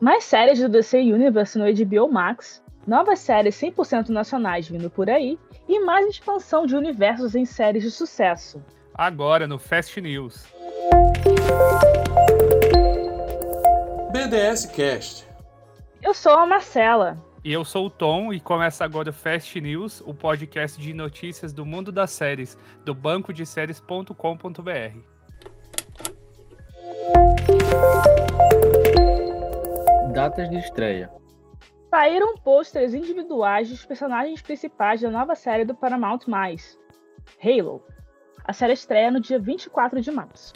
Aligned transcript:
Mais 0.00 0.24
séries 0.24 0.60
do 0.60 0.68
DC 0.68 0.98
Universe 0.98 1.58
no 1.58 1.64
HBO 1.64 2.12
Max, 2.12 2.62
novas 2.86 3.18
séries 3.18 3.54
100% 3.56 4.10
nacionais 4.10 4.68
vindo 4.68 4.90
por 4.90 5.08
aí 5.08 5.38
e 5.66 5.80
mais 5.80 6.06
expansão 6.06 6.66
de 6.66 6.76
universos 6.76 7.34
em 7.34 7.46
séries 7.46 7.82
de 7.82 7.90
sucesso. 7.90 8.62
Agora 8.94 9.46
no 9.46 9.58
Fast 9.58 9.98
News. 10.00 10.44
BDS 14.12 14.66
Cast. 14.66 15.26
Eu 16.02 16.12
sou 16.12 16.32
a 16.32 16.46
Marcela. 16.46 17.16
E 17.42 17.52
eu 17.52 17.64
sou 17.64 17.86
o 17.86 17.90
Tom 17.90 18.32
e 18.32 18.40
começa 18.40 18.84
agora 18.84 19.10
o 19.10 19.12
Fast 19.12 19.58
News, 19.60 20.02
o 20.04 20.12
podcast 20.12 20.80
de 20.80 20.92
notícias 20.92 21.52
do 21.52 21.64
mundo 21.64 21.90
das 21.90 22.10
séries, 22.10 22.58
do 22.84 22.94
banco 22.94 23.32
de 23.32 23.46
séries.com.br. 23.46 24.98
Datas 30.16 30.48
de 30.48 30.56
estreia. 30.56 31.10
Saíram 31.90 32.38
pôsteres 32.38 32.94
individuais 32.94 33.68
dos 33.68 33.84
personagens 33.84 34.40
principais 34.40 35.02
da 35.02 35.10
nova 35.10 35.34
série 35.34 35.66
do 35.66 35.74
Paramount+, 35.74 36.20
Halo. 37.38 37.84
A 38.42 38.50
série 38.54 38.72
estreia 38.72 39.10
no 39.10 39.20
dia 39.20 39.38
24 39.38 40.00
de 40.00 40.10
março. 40.10 40.54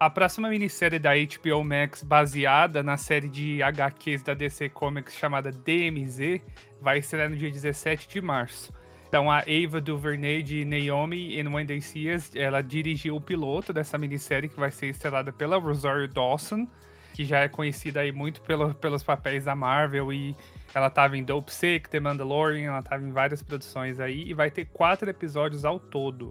A 0.00 0.08
próxima 0.08 0.48
minissérie 0.48 0.98
da 0.98 1.10
HBO 1.14 1.62
Max, 1.62 2.02
baseada 2.02 2.82
na 2.82 2.96
série 2.96 3.28
de 3.28 3.62
HQs 3.62 4.22
da 4.22 4.32
DC 4.32 4.70
Comics 4.70 5.14
chamada 5.14 5.52
DMZ, 5.52 6.40
vai 6.80 7.00
estrear 7.00 7.28
no 7.28 7.36
dia 7.36 7.50
17 7.50 8.08
de 8.08 8.22
março. 8.22 8.72
Então 9.06 9.30
a 9.30 9.40
Ava 9.40 9.78
DuVernay 9.78 10.42
de 10.42 10.64
Naomi 10.64 11.36
They 11.66 11.82
See 11.82 12.14
Us, 12.14 12.34
ela 12.34 12.62
dirigiu 12.62 13.16
o 13.16 13.20
piloto 13.20 13.74
dessa 13.74 13.98
minissérie 13.98 14.48
que 14.48 14.58
vai 14.58 14.70
ser 14.70 14.86
estrelada 14.86 15.34
pela 15.34 15.58
Rosario 15.58 16.08
Dawson, 16.08 16.66
que 17.16 17.24
já 17.24 17.38
é 17.38 17.48
conhecida 17.48 18.00
aí 18.00 18.12
muito 18.12 18.42
pelo, 18.42 18.74
pelos 18.74 19.02
papéis 19.02 19.42
da 19.42 19.56
Marvel 19.56 20.12
e 20.12 20.36
ela 20.74 20.88
estava 20.88 21.16
em 21.16 21.24
Dope 21.24 21.50
Sick, 21.50 21.88
The 21.88 21.98
Mandalorian, 21.98 22.68
ela 22.68 22.80
estava 22.80 23.02
em 23.02 23.10
várias 23.10 23.42
produções 23.42 23.98
aí 23.98 24.28
e 24.28 24.34
vai 24.34 24.50
ter 24.50 24.66
quatro 24.66 25.08
episódios 25.08 25.64
ao 25.64 25.80
todo. 25.80 26.30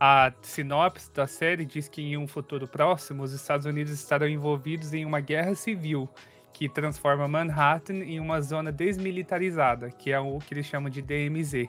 A 0.00 0.32
sinopse 0.42 1.12
da 1.14 1.28
série 1.28 1.64
diz 1.64 1.88
que 1.88 2.02
em 2.02 2.16
um 2.16 2.26
futuro 2.26 2.66
próximo 2.66 3.22
os 3.22 3.32
Estados 3.32 3.66
Unidos 3.66 3.92
estarão 3.92 4.26
envolvidos 4.26 4.92
em 4.92 5.04
uma 5.04 5.20
guerra 5.20 5.54
civil 5.54 6.08
que 6.52 6.68
transforma 6.68 7.28
Manhattan 7.28 7.98
em 7.98 8.18
uma 8.18 8.40
zona 8.40 8.72
desmilitarizada, 8.72 9.92
que 9.92 10.10
é 10.10 10.18
o 10.18 10.40
que 10.40 10.54
eles 10.54 10.66
chamam 10.66 10.90
de 10.90 11.00
DMZ, 11.00 11.68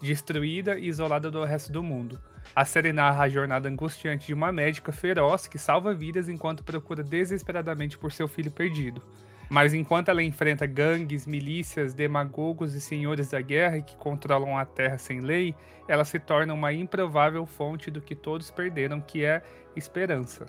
destruída 0.00 0.78
e 0.78 0.88
isolada 0.88 1.30
do 1.30 1.44
resto 1.44 1.72
do 1.72 1.82
mundo. 1.82 2.20
A 2.54 2.64
série 2.64 2.92
narra 2.92 3.24
a 3.24 3.28
jornada 3.28 3.68
angustiante 3.68 4.28
de 4.28 4.34
uma 4.34 4.52
médica 4.52 4.92
feroz 4.92 5.46
que 5.46 5.58
salva 5.58 5.94
vidas 5.94 6.28
enquanto 6.28 6.64
procura 6.64 7.02
desesperadamente 7.02 7.98
por 7.98 8.12
seu 8.12 8.28
filho 8.28 8.50
perdido. 8.50 9.02
Mas 9.48 9.72
enquanto 9.74 10.08
ela 10.08 10.22
enfrenta 10.22 10.66
gangues, 10.66 11.26
milícias, 11.26 11.94
demagogos 11.94 12.74
e 12.74 12.80
senhores 12.80 13.30
da 13.30 13.40
guerra 13.40 13.80
que 13.80 13.96
controlam 13.96 14.58
a 14.58 14.64
terra 14.64 14.98
sem 14.98 15.20
lei, 15.20 15.54
ela 15.86 16.04
se 16.04 16.18
torna 16.18 16.52
uma 16.52 16.72
improvável 16.72 17.46
fonte 17.46 17.90
do 17.90 18.00
que 18.00 18.14
todos 18.14 18.50
perderam, 18.50 19.00
que 19.00 19.24
é 19.24 19.42
esperança. 19.76 20.46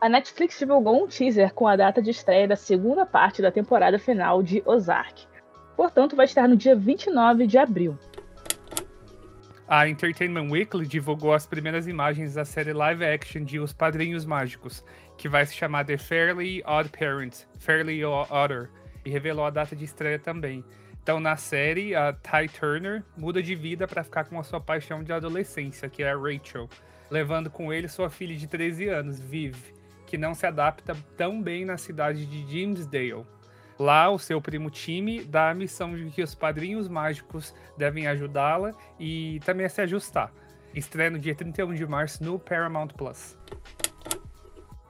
A 0.00 0.08
Netflix 0.08 0.58
divulgou 0.58 1.04
um 1.04 1.06
teaser 1.06 1.52
com 1.54 1.68
a 1.68 1.76
data 1.76 2.02
de 2.02 2.10
estreia 2.10 2.48
da 2.48 2.56
segunda 2.56 3.06
parte 3.06 3.42
da 3.42 3.52
temporada 3.52 3.98
final 3.98 4.42
de 4.42 4.62
Ozark. 4.66 5.26
Portanto, 5.76 6.16
vai 6.16 6.26
estar 6.26 6.48
no 6.48 6.56
dia 6.56 6.76
29 6.76 7.46
de 7.46 7.58
abril. 7.58 7.98
A 9.66 9.88
Entertainment 9.88 10.50
Weekly 10.50 10.86
divulgou 10.86 11.32
as 11.32 11.46
primeiras 11.46 11.86
imagens 11.86 12.34
da 12.34 12.44
série 12.44 12.72
live 12.72 13.04
action 13.04 13.42
de 13.42 13.58
Os 13.58 13.72
Padrinhos 13.72 14.26
Mágicos, 14.26 14.84
que 15.16 15.28
vai 15.28 15.46
se 15.46 15.54
chamar 15.54 15.84
The 15.86 15.96
Fairly 15.96 16.62
Odd 16.66 16.90
Parents, 16.90 17.46
Fairly 17.58 18.04
Odder, 18.04 18.68
e 19.04 19.10
revelou 19.10 19.46
a 19.46 19.50
data 19.50 19.74
de 19.74 19.84
estreia 19.84 20.18
também. 20.18 20.62
Então, 21.02 21.18
na 21.18 21.36
série, 21.36 21.94
a 21.94 22.12
Ty 22.12 22.48
Turner 22.48 23.02
muda 23.16 23.42
de 23.42 23.54
vida 23.54 23.88
para 23.88 24.04
ficar 24.04 24.24
com 24.24 24.38
a 24.38 24.42
sua 24.44 24.60
paixão 24.60 25.02
de 25.02 25.12
adolescência, 25.12 25.88
que 25.88 26.02
é 26.02 26.12
a 26.12 26.16
Rachel, 26.16 26.68
levando 27.10 27.50
com 27.50 27.72
ele 27.72 27.88
sua 27.88 28.10
filha 28.10 28.36
de 28.36 28.46
13 28.46 28.88
anos, 28.88 29.18
Viv, 29.18 29.56
que 30.06 30.18
não 30.18 30.34
se 30.34 30.46
adapta 30.46 30.96
tão 31.16 31.42
bem 31.42 31.64
na 31.64 31.76
cidade 31.76 32.26
de 32.26 32.42
Jamesdale. 32.42 33.24
Lá, 33.82 34.08
o 34.10 34.16
seu 34.16 34.40
primo 34.40 34.70
Timmy 34.70 35.24
dá 35.24 35.50
a 35.50 35.54
missão 35.54 35.96
de 35.96 36.08
que 36.08 36.22
os 36.22 36.36
padrinhos 36.36 36.88
mágicos 36.88 37.52
devem 37.76 38.06
ajudá-la 38.06 38.72
e 38.96 39.40
também 39.44 39.66
a 39.66 39.68
se 39.68 39.80
ajustar. 39.80 40.32
Estreia 40.72 41.10
no 41.10 41.18
dia 41.18 41.34
31 41.34 41.74
de 41.74 41.84
março 41.84 42.22
no 42.22 42.38
Paramount 42.38 42.90
Plus. 42.96 43.36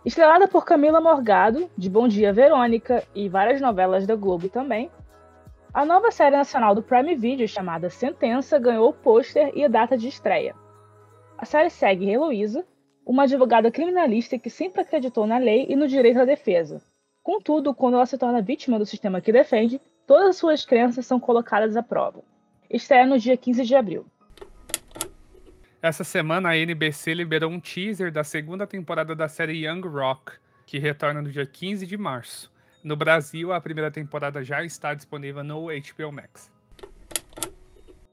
Estrelada 0.04 0.47
por 0.47 0.66
Camila 0.66 1.00
Morgado, 1.00 1.70
de 1.75 1.88
Bom 1.88 2.06
Dia 2.06 2.34
Verônica 2.34 3.03
e 3.14 3.30
várias 3.30 3.62
novelas 3.62 4.06
da 4.06 4.14
Globo 4.14 4.50
também, 4.50 4.91
a 5.72 5.86
nova 5.86 6.10
série 6.10 6.36
nacional 6.36 6.74
do 6.74 6.82
Prime 6.82 7.14
Video 7.14 7.48
chamada 7.48 7.88
Sentença 7.88 8.59
ganhou 8.59 8.91
o 8.91 8.92
pôster 8.92 9.53
e 9.54 9.64
a 9.64 9.69
data 9.69 9.97
de 9.97 10.09
estreia. 10.09 10.54
A 11.38 11.47
série 11.47 11.70
segue 11.70 12.10
Heloísa, 12.10 12.62
uma 13.06 13.22
advogada 13.22 13.70
criminalista 13.70 14.38
que 14.38 14.50
sempre 14.50 14.82
acreditou 14.82 15.26
na 15.26 15.38
lei 15.38 15.64
e 15.66 15.74
no 15.74 15.88
direito 15.88 16.20
à 16.20 16.26
defesa, 16.26 16.82
Contudo, 17.22 17.72
quando 17.72 17.94
ela 17.94 18.06
se 18.06 18.19
torna 18.19 18.43
vítima 18.43 18.78
do 18.78 18.87
sistema 18.87 19.21
que 19.21 19.33
defende, 19.33 19.81
todas 20.06 20.31
as 20.31 20.37
suas 20.37 20.65
crenças 20.65 21.06
são 21.06 21.21
colocadas 21.21 21.77
à 21.77 21.83
prova. 21.83 22.22
Estreia 22.69 23.06
no 23.06 23.19
dia 23.19 23.37
15 23.37 23.65
de 23.65 23.75
abril. 23.77 24.06
Essa 25.81 26.03
semana 26.03 26.50
a 26.50 26.56
NBC 26.56 27.15
liberou 27.15 27.50
um 27.50 27.60
teaser 27.60 28.12
da 28.12 28.25
segunda 28.25 28.66
temporada 28.66 29.15
da 29.15 29.28
série 29.28 29.66
Young 29.66 29.87
Rock, 29.87 30.33
que 30.66 30.78
retorna 30.78 31.22
no 31.22 31.31
dia 31.31 31.47
15 31.47 31.87
de 31.87 31.97
março. 31.97 32.50
No 32.83 32.97
Brasil, 32.97 33.53
a 33.53 33.60
primeira 33.60 33.91
temporada 33.91 34.43
já 34.43 34.65
está 34.65 34.93
disponível 34.93 35.44
no 35.44 35.66
HBO 35.66 36.12
Max. 36.12 36.50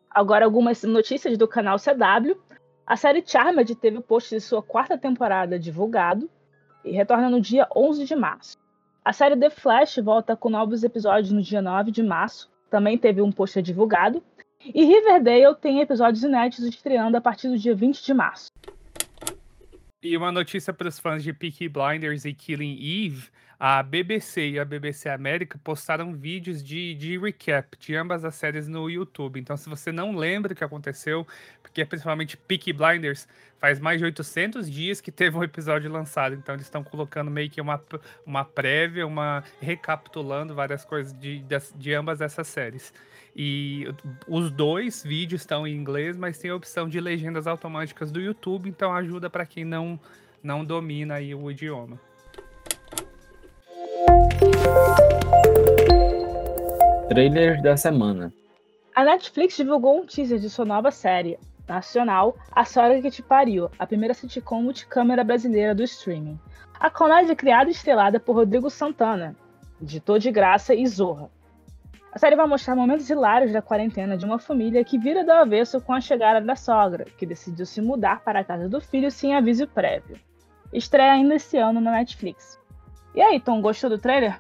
Agora 0.10 0.46
algumas 0.46 0.84
notícias 0.84 1.38
do 1.38 1.48
canal 1.48 1.78
CW. 1.78 2.40
A 2.86 2.96
série 2.96 3.24
Charmed 3.26 3.76
teve 3.76 3.98
o 3.98 4.02
post 4.02 4.36
de 4.36 4.42
sua 4.42 4.62
quarta 4.62 4.98
temporada 4.98 5.58
divulgado 5.58 6.30
e 6.84 6.92
retorna 6.92 7.30
no 7.30 7.42
dia 7.42 7.68
11 7.76 8.06
de 8.06 8.16
março. 8.16 8.58
A 9.04 9.14
série 9.14 9.38
The 9.38 9.50
Flash 9.50 9.98
volta 9.98 10.36
com 10.36 10.50
novos 10.50 10.84
episódios 10.84 11.32
no 11.32 11.42
dia 11.42 11.62
9 11.62 11.92
de 11.92 12.04
março, 12.04 12.52
também 12.70 12.98
teve 12.98 13.22
um 13.22 13.32
pôster 13.32 13.64
divulgado. 13.64 14.22
E 14.64 14.84
Riverdale 14.84 15.56
tem 15.56 15.80
episódios 15.80 16.24
inéditos 16.24 16.66
estreando 16.66 17.16
a 17.16 17.22
partir 17.22 17.48
do 17.48 17.58
dia 17.58 17.74
20 17.74 18.06
de 18.06 18.14
março. 18.14 18.52
E 20.04 20.16
uma 20.16 20.32
notícia 20.32 20.74
para 20.74 20.88
os 20.88 21.00
fãs 21.00 21.24
de 21.24 21.34
Peaky 21.34 21.70
Blinders 21.70 22.26
e 22.26 22.34
Killing 22.34 22.76
Eve: 22.76 23.30
a 23.60 23.84
BBC 23.84 24.52
e 24.52 24.60
a 24.60 24.64
BBC 24.64 25.10
América 25.10 25.60
postaram 25.62 26.14
vídeos 26.16 26.64
de, 26.64 26.96
de 26.96 27.18
recap 27.18 27.78
de 27.78 27.94
ambas 27.94 28.24
as 28.24 28.36
séries 28.36 28.70
no 28.70 28.90
YouTube. 28.90 29.38
Então, 29.38 29.58
se 29.58 29.68
você 29.68 29.92
não 29.92 30.16
lembra 30.16 30.54
o 30.54 30.56
que 30.56 30.64
aconteceu, 30.64 31.28
porque 31.62 31.84
principalmente 31.84 32.38
Peaky 32.38 32.72
Blinders 32.72 33.28
faz 33.60 33.78
mais 33.78 34.00
de 34.00 34.06
800 34.06 34.72
dias 34.72 35.02
que 35.02 35.12
teve 35.12 35.38
um 35.38 35.44
episódio 35.44 35.92
lançado. 35.92 36.36
Então, 36.36 36.56
eles 36.56 36.68
estão 36.68 36.86
colocando 36.86 37.30
meio 37.30 37.50
que 37.50 37.60
uma, 37.60 37.84
uma 38.26 38.46
prévia, 38.46 39.06
uma 39.06 39.44
recapitulando 39.60 40.56
várias 40.56 40.86
coisas 40.86 41.12
de, 41.12 41.40
de, 41.40 41.58
de 41.76 41.94
ambas 41.94 42.22
essas 42.22 42.48
séries. 42.48 42.94
E 43.36 43.86
os 44.26 44.50
dois 44.52 45.04
vídeos 45.04 45.42
estão 45.42 45.68
em 45.68 45.76
inglês, 45.76 46.16
mas 46.16 46.38
tem 46.38 46.50
a 46.50 46.56
opção 46.56 46.88
de 46.88 47.00
legendas 47.02 47.46
automáticas 47.46 48.10
do 48.10 48.22
YouTube, 48.22 48.70
então 48.70 48.94
ajuda 48.94 49.30
para 49.30 49.46
quem 49.46 49.66
não, 49.66 50.00
não 50.42 50.64
domina 50.64 51.16
aí 51.16 51.36
o 51.36 51.52
idioma. 51.52 52.09
Trailers 57.10 57.62
da 57.62 57.76
semana. 57.76 58.32
A 58.96 59.04
Netflix 59.04 59.56
divulgou 59.58 60.00
um 60.00 60.06
teaser 60.06 60.40
de 60.40 60.50
sua 60.50 60.66
nova 60.66 60.92
série 60.92 61.40
nacional, 61.68 62.36
A 62.52 62.66
Sogra 62.66 63.02
que 63.02 63.12
Te 63.12 63.22
Pariu, 63.22 63.70
a 63.78 63.86
primeira 63.86 64.14
sitcom 64.14 64.62
multicâmera 64.62 65.24
brasileira 65.24 65.76
do 65.76 65.84
streaming. 65.84 66.40
A 66.80 66.90
comédia 66.90 67.36
criada 67.36 67.70
e 67.70 67.74
estrelada 67.74 68.20
por 68.20 68.36
Rodrigo 68.36 68.70
Santana, 68.70 69.36
editor 69.82 70.20
de 70.20 70.32
Graça 70.32 70.74
e 70.74 70.86
Zorra. 70.88 71.30
A 72.12 72.18
série 72.18 72.36
vai 72.36 72.48
mostrar 72.48 72.76
momentos 72.76 73.10
hilários 73.10 73.52
da 73.52 73.62
quarentena 73.62 74.18
de 74.18 74.26
uma 74.26 74.40
família 74.40 74.84
que 74.84 74.98
vira 74.98 75.24
do 75.24 75.32
avesso 75.32 75.80
com 75.80 75.94
a 75.94 76.02
chegada 76.02 76.42
da 76.42 76.56
sogra, 76.56 77.06
que 77.06 77.26
decidiu 77.26 77.66
se 77.66 77.82
mudar 77.82 78.22
para 78.22 78.40
a 78.40 78.44
casa 78.44 78.68
do 78.68 78.82
filho 78.82 79.12
sem 79.12 79.36
aviso 79.36 79.68
prévio. 79.68 80.18
Estreia 80.74 81.14
ainda 81.14 81.36
esse 81.36 81.58
ano 81.58 81.80
na 81.80 81.92
Netflix. 81.92 82.60
E 83.14 83.22
aí, 83.22 83.40
Tom, 83.40 83.62
gostou 83.62 83.90
do 83.90 83.98
trailer? 83.98 84.40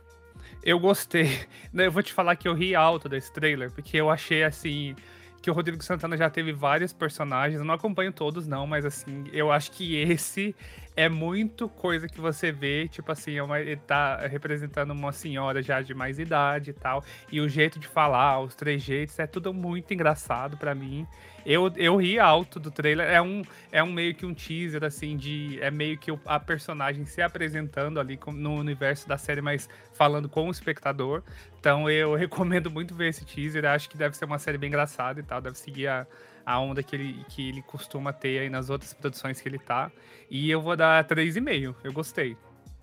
Eu 0.63 0.79
gostei. 0.79 1.47
Eu 1.73 1.91
vou 1.91 2.03
te 2.03 2.13
falar 2.13 2.35
que 2.35 2.47
eu 2.47 2.53
ri 2.53 2.75
alto 2.75 3.07
desse 3.07 3.31
trailer, 3.31 3.71
porque 3.71 3.97
eu 3.97 4.09
achei 4.09 4.43
assim 4.43 4.95
que 5.41 5.49
o 5.49 5.53
Rodrigo 5.53 5.81
Santana 5.83 6.17
já 6.17 6.29
teve 6.29 6.51
vários 6.51 6.91
personagens. 6.91 7.59
Eu 7.59 7.65
não 7.65 7.73
acompanho 7.73 8.11
todos, 8.11 8.45
não, 8.47 8.67
mas 8.67 8.85
assim, 8.85 9.23
eu 9.31 9.51
acho 9.51 9.71
que 9.71 9.95
esse 9.95 10.55
é 10.99 11.07
muito 11.07 11.69
coisa 11.69 12.09
que 12.09 12.19
você 12.19 12.51
vê, 12.51 12.85
tipo 12.89 13.09
assim, 13.09 13.37
é 13.37 13.41
uma, 13.41 13.57
ele 13.57 13.77
tá 13.77 14.17
representando 14.27 14.91
uma 14.91 15.13
senhora 15.13 15.61
já 15.61 15.81
de 15.81 15.93
mais 15.93 16.19
idade 16.19 16.71
e 16.71 16.73
tal. 16.73 17.05
E 17.31 17.39
o 17.39 17.47
jeito 17.47 17.79
de 17.79 17.87
falar, 17.87 18.41
os 18.41 18.53
trejeitos, 18.53 19.17
é 19.17 19.25
tudo 19.25 19.53
muito 19.53 19.93
engraçado 19.93 20.57
para 20.57 20.75
mim. 20.75 21.07
Eu, 21.45 21.71
eu 21.77 21.95
ri 21.95 22.19
alto 22.19 22.59
do 22.59 22.69
trailer. 22.69 23.07
É 23.07 23.21
um, 23.21 23.43
é 23.71 23.81
um 23.81 23.93
meio 23.93 24.13
que 24.13 24.25
um 24.25 24.33
teaser, 24.33 24.83
assim, 24.83 25.15
de. 25.15 25.57
É 25.61 25.71
meio 25.71 25.97
que 25.97 26.11
a 26.25 26.37
personagem 26.37 27.05
se 27.05 27.21
apresentando 27.21 27.97
ali 27.97 28.19
no 28.33 28.55
universo 28.55 29.07
da 29.07 29.17
série, 29.17 29.41
mas 29.41 29.69
falando 29.93 30.27
com 30.27 30.49
o 30.49 30.51
espectador. 30.51 31.23
Então 31.61 31.89
eu 31.89 32.13
recomendo 32.19 32.69
muito 32.69 32.93
ver 32.93 33.07
esse 33.07 33.23
teaser. 33.23 33.63
Acho 33.63 33.89
que 33.89 33.97
deve 33.97 34.17
ser 34.17 34.25
uma 34.25 34.37
série 34.37 34.57
bem 34.57 34.67
engraçada 34.67 35.17
e 35.21 35.23
tal. 35.23 35.39
Deve 35.39 35.57
seguir 35.57 35.87
a, 35.87 36.05
a 36.45 36.59
onda 36.59 36.81
que 36.81 36.95
ele, 36.95 37.25
que 37.29 37.49
ele 37.49 37.61
costuma 37.61 38.11
ter 38.13 38.39
aí 38.39 38.49
nas 38.49 38.69
outras 38.69 38.93
produções 38.93 39.41
que 39.41 39.47
ele 39.47 39.59
tá. 39.59 39.91
E 40.29 40.49
eu 40.49 40.61
vou 40.61 40.75
dar 40.75 41.03
3,5. 41.05 41.75
Eu 41.83 41.93
gostei. 41.93 42.37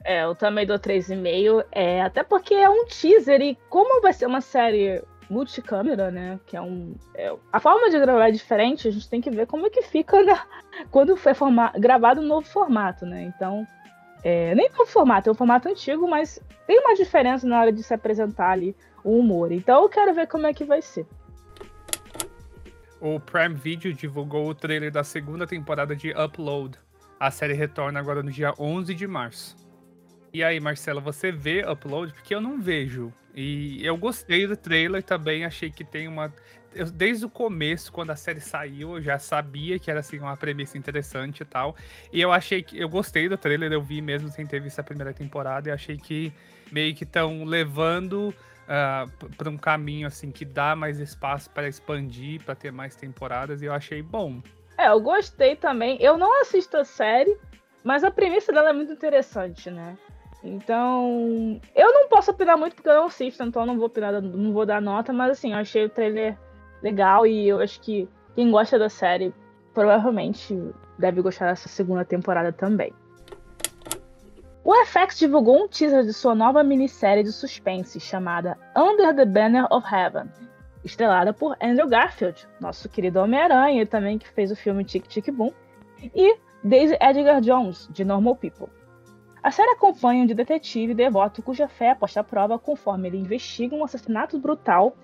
É, 0.04 0.24
eu 0.24 0.34
também 0.34 0.66
dou 0.66 0.78
3,5. 0.78 1.64
É, 1.72 2.02
até 2.02 2.22
porque 2.22 2.54
é 2.54 2.68
um 2.68 2.86
teaser 2.86 3.40
e 3.40 3.58
como 3.68 4.00
vai 4.00 4.12
ser 4.12 4.26
uma 4.26 4.40
série 4.40 5.02
multicâmera, 5.28 6.10
né? 6.10 6.38
Que 6.46 6.56
é 6.56 6.60
um. 6.60 6.94
É, 7.14 7.34
a 7.52 7.60
forma 7.60 7.90
de 7.90 7.98
gravar 7.98 8.28
é 8.28 8.32
diferente, 8.32 8.88
a 8.88 8.90
gente 8.90 9.08
tem 9.08 9.20
que 9.20 9.30
ver 9.30 9.46
como 9.46 9.66
é 9.66 9.70
que 9.70 9.82
fica 9.82 10.22
na, 10.22 10.44
quando 10.90 11.16
foi 11.16 11.34
forma, 11.34 11.72
gravado 11.76 12.20
no 12.22 12.28
novo 12.28 12.46
formato, 12.46 13.04
né? 13.04 13.22
Então. 13.22 13.66
É, 14.24 14.56
nem 14.56 14.68
novo 14.70 14.86
formato, 14.86 15.28
é 15.28 15.32
um 15.32 15.36
formato 15.36 15.68
antigo, 15.68 16.08
mas 16.08 16.40
tem 16.66 16.80
uma 16.80 16.96
diferença 16.96 17.46
na 17.46 17.60
hora 17.60 17.70
de 17.70 17.80
se 17.80 17.94
apresentar 17.94 18.50
ali 18.50 18.74
o 19.04 19.18
humor. 19.18 19.52
Então 19.52 19.82
eu 19.82 19.88
quero 19.88 20.12
ver 20.12 20.26
como 20.26 20.46
é 20.46 20.52
que 20.52 20.64
vai 20.64 20.82
ser. 20.82 21.06
O 23.08 23.20
Prime 23.20 23.54
Video 23.54 23.94
divulgou 23.94 24.48
o 24.48 24.54
trailer 24.54 24.90
da 24.90 25.04
segunda 25.04 25.46
temporada 25.46 25.94
de 25.94 26.10
Upload. 26.10 26.76
A 27.20 27.30
série 27.30 27.52
retorna 27.52 28.00
agora 28.00 28.20
no 28.20 28.32
dia 28.32 28.52
11 28.58 28.92
de 28.94 29.06
março. 29.06 29.56
E 30.32 30.42
aí, 30.42 30.58
Marcelo, 30.58 31.00
você 31.00 31.30
vê 31.30 31.64
Upload? 31.70 32.12
Porque 32.12 32.34
eu 32.34 32.40
não 32.40 32.60
vejo. 32.60 33.12
E 33.32 33.78
eu 33.86 33.96
gostei 33.96 34.44
do 34.48 34.56
trailer 34.56 35.04
também, 35.04 35.44
achei 35.44 35.70
que 35.70 35.84
tem 35.84 36.08
uma. 36.08 36.34
Eu, 36.74 36.90
desde 36.90 37.24
o 37.24 37.30
começo, 37.30 37.92
quando 37.92 38.10
a 38.10 38.16
série 38.16 38.40
saiu, 38.40 38.96
eu 38.96 39.00
já 39.00 39.20
sabia 39.20 39.78
que 39.78 39.88
era 39.88 40.00
assim, 40.00 40.18
uma 40.18 40.36
premissa 40.36 40.76
interessante 40.76 41.42
e 41.42 41.46
tal. 41.46 41.76
E 42.12 42.20
eu 42.20 42.32
achei 42.32 42.60
que. 42.60 42.76
Eu 42.76 42.88
gostei 42.88 43.28
do 43.28 43.38
trailer, 43.38 43.72
eu 43.72 43.80
vi 43.80 44.02
mesmo 44.02 44.28
sem 44.32 44.44
ter 44.44 44.60
visto 44.60 44.80
a 44.80 44.82
primeira 44.82 45.14
temporada, 45.14 45.68
e 45.68 45.72
achei 45.72 45.96
que 45.96 46.32
meio 46.72 46.92
que 46.92 47.04
estão 47.04 47.44
levando 47.44 48.34
uh, 48.66 48.68
ah, 48.68 49.06
para 49.36 49.50
um 49.50 49.56
caminho 49.56 50.06
assim 50.06 50.30
que 50.30 50.44
dá 50.44 50.76
mais 50.76 50.98
espaço 50.98 51.50
para 51.50 51.68
expandir, 51.68 52.42
para 52.44 52.54
ter 52.54 52.70
mais 52.70 52.94
temporadas, 52.96 53.62
e 53.62 53.66
eu 53.66 53.72
achei 53.72 54.02
bom. 54.02 54.40
É, 54.78 54.88
eu 54.88 55.00
gostei 55.00 55.56
também. 55.56 55.96
Eu 56.00 56.18
não 56.18 56.40
assisto 56.42 56.76
a 56.76 56.84
série, 56.84 57.36
mas 57.82 58.04
a 58.04 58.10
premissa 58.10 58.52
dela 58.52 58.70
é 58.70 58.72
muito 58.72 58.92
interessante, 58.92 59.70
né? 59.70 59.96
Então, 60.44 61.60
eu 61.74 61.92
não 61.92 62.08
posso 62.08 62.30
opinar 62.30 62.56
muito 62.56 62.76
porque 62.76 62.88
eu 62.88 62.94
não 62.94 63.06
assisto, 63.06 63.42
então 63.42 63.66
não 63.66 63.76
vou 63.76 63.86
opinar, 63.86 64.20
não 64.20 64.52
vou 64.52 64.66
dar 64.66 64.80
nota, 64.80 65.12
mas 65.12 65.32
assim, 65.32 65.52
eu 65.52 65.58
achei 65.58 65.84
o 65.84 65.88
trailer 65.88 66.38
legal 66.82 67.26
e 67.26 67.48
eu 67.48 67.58
acho 67.60 67.80
que 67.80 68.08
quem 68.34 68.50
gosta 68.50 68.78
da 68.78 68.88
série 68.88 69.34
provavelmente 69.74 70.56
deve 70.98 71.20
gostar 71.20 71.46
dessa 71.46 71.68
segunda 71.68 72.04
temporada 72.04 72.52
também. 72.52 72.92
O 74.68 74.74
FX 74.84 75.16
divulgou 75.16 75.62
um 75.62 75.68
teaser 75.68 76.02
de 76.02 76.12
sua 76.12 76.34
nova 76.34 76.60
minissérie 76.64 77.22
de 77.22 77.30
suspense 77.30 78.00
chamada 78.00 78.58
Under 78.76 79.14
the 79.14 79.24
Banner 79.24 79.64
of 79.70 79.86
Heaven, 79.86 80.28
estrelada 80.84 81.32
por 81.32 81.56
Andrew 81.62 81.88
Garfield, 81.88 82.48
nosso 82.60 82.88
querido 82.88 83.20
Homem-Aranha, 83.20 83.86
também 83.86 84.18
que 84.18 84.28
fez 84.28 84.50
o 84.50 84.56
filme 84.56 84.84
Tic 84.84 85.06
Tic 85.06 85.30
Boom, 85.30 85.52
e 86.12 86.36
Daisy 86.64 86.96
Edgar 87.00 87.40
Jones, 87.40 87.88
de 87.92 88.04
Normal 88.04 88.34
People. 88.34 88.66
A 89.40 89.52
série 89.52 89.70
acompanha 89.70 90.24
um 90.24 90.26
detetive 90.26 90.94
devoto 90.94 91.44
cuja 91.44 91.68
fé 91.68 91.90
é 91.90 91.94
posta 91.94 92.18
à 92.18 92.24
prova 92.24 92.58
conforme 92.58 93.06
ele 93.06 93.18
investiga 93.18 93.76
um 93.76 93.84
assassinato 93.84 94.36
brutal 94.36 94.96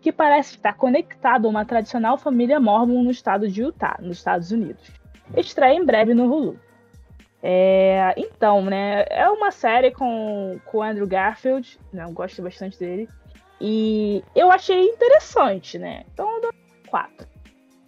que 0.00 0.10
parece 0.10 0.54
estar 0.54 0.72
conectado 0.78 1.44
a 1.44 1.50
uma 1.50 1.66
tradicional 1.66 2.16
família 2.16 2.58
mormon 2.58 3.02
no 3.02 3.10
estado 3.10 3.46
de 3.46 3.60
Utah, 3.60 3.98
nos 4.00 4.16
Estados 4.16 4.50
Unidos. 4.50 4.90
Estreia 5.36 5.76
em 5.76 5.84
breve 5.84 6.14
no 6.14 6.24
Hulu. 6.24 6.69
É, 7.42 8.14
então, 8.16 8.62
né, 8.62 9.04
é 9.08 9.28
uma 9.28 9.50
série 9.50 9.90
com 9.90 10.60
o 10.72 10.82
Andrew 10.82 11.06
Garfield, 11.06 11.78
né, 11.92 12.04
eu 12.04 12.12
gosto 12.12 12.42
bastante 12.42 12.78
dele, 12.78 13.08
e 13.60 14.22
eu 14.34 14.50
achei 14.50 14.82
interessante, 14.84 15.78
né, 15.78 16.04
então 16.12 16.30
eu 16.36 16.40
dou 16.42 16.54
4. 16.88 17.26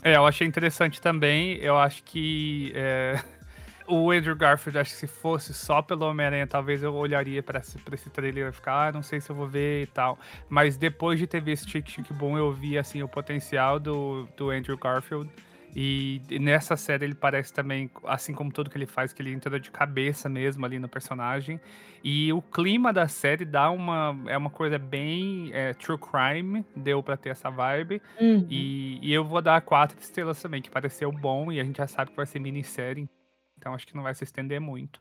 É, 0.03 0.17
eu 0.17 0.27
achei 0.27 0.47
interessante 0.47 1.01
também, 1.01 1.59
eu 1.59 1.77
acho 1.77 2.03
que 2.03 2.73
é 2.75 3.23
o 3.87 4.11
Andrew 4.11 4.35
Garfield, 4.35 4.79
acho 4.79 4.91
que 4.93 4.97
se 4.97 5.07
fosse 5.07 5.53
só 5.53 5.83
pelo 5.83 6.07
Homem-Aranha, 6.07 6.47
talvez 6.47 6.83
eu 6.83 6.95
olharia 6.95 7.43
para 7.43 7.61
esse, 7.61 7.79
pra 7.79 7.95
esse 7.95 8.09
trailer 8.09 8.49
e 8.49 8.53
ficar, 8.53 8.89
ah, 8.89 8.93
não 8.93 9.03
sei 9.03 9.21
se 9.21 9.31
eu 9.31 9.37
vou 9.37 9.47
ver 9.47 9.83
e 9.83 9.87
tal. 9.87 10.19
Mas 10.49 10.77
depois 10.77 11.19
de 11.19 11.27
ter 11.27 11.43
visto 11.43 11.69
Chick 11.69 11.91
Chick 11.91 12.13
Boom, 12.13 12.39
eu 12.39 12.53
vi, 12.53 12.79
assim, 12.79 13.03
o 13.03 13.09
potencial 13.09 13.79
do, 13.79 14.27
do 14.37 14.51
Andrew 14.51 14.79
Garfield. 14.79 15.31
E, 15.75 16.21
nessa 16.39 16.77
série 16.77 17.07
ele 17.07 17.15
parece 17.15 17.53
também, 17.53 17.91
assim 18.05 18.35
como 18.35 18.53
tudo 18.53 18.69
que 18.69 18.77
ele 18.77 18.87
faz, 18.87 19.13
que 19.13 19.23
ele 19.23 19.33
entra 19.33 19.59
de 19.59 19.71
cabeça 19.71 20.29
mesmo 20.29 20.67
ali 20.67 20.79
no 20.79 20.89
personagem. 20.89 21.59
E 22.05 22.33
o 22.33 22.43
clima 22.43 22.93
da 22.93 23.09
série 23.09 23.45
dá 23.45 23.71
uma. 23.71 24.17
É 24.27 24.37
uma 24.37 24.51
coisa 24.51 24.79
bem 24.79 25.51
é, 25.53 25.73
true 25.75 25.99
crime, 25.99 26.65
deu 26.77 27.03
para 27.03 27.17
ter 27.17 27.31
essa 27.31 27.49
vibe. 27.49 28.03
Uhum. 28.21 28.47
E, 28.51 28.99
e 29.01 29.13
eu 29.13 29.25
vou 29.25 29.41
dar 29.41 29.61
quatro 29.63 29.99
estrelas 29.99 30.41
também, 30.43 30.61
que 30.61 30.71
pareceu 30.71 31.11
bom, 31.11 31.51
e 31.51 31.61
a 31.61 31.65
gente 31.65 31.79
já 31.79 31.87
sabe 31.87 32.11
que 32.11 32.17
vai 32.17 32.27
ser 32.27 32.39
minissérie. 32.39 33.09
Então 33.57 33.73
acho 33.73 33.87
que 33.87 33.95
não 33.95 34.03
vai 34.03 34.15
se 34.15 34.25
estender 34.25 34.61
muito. 34.61 35.01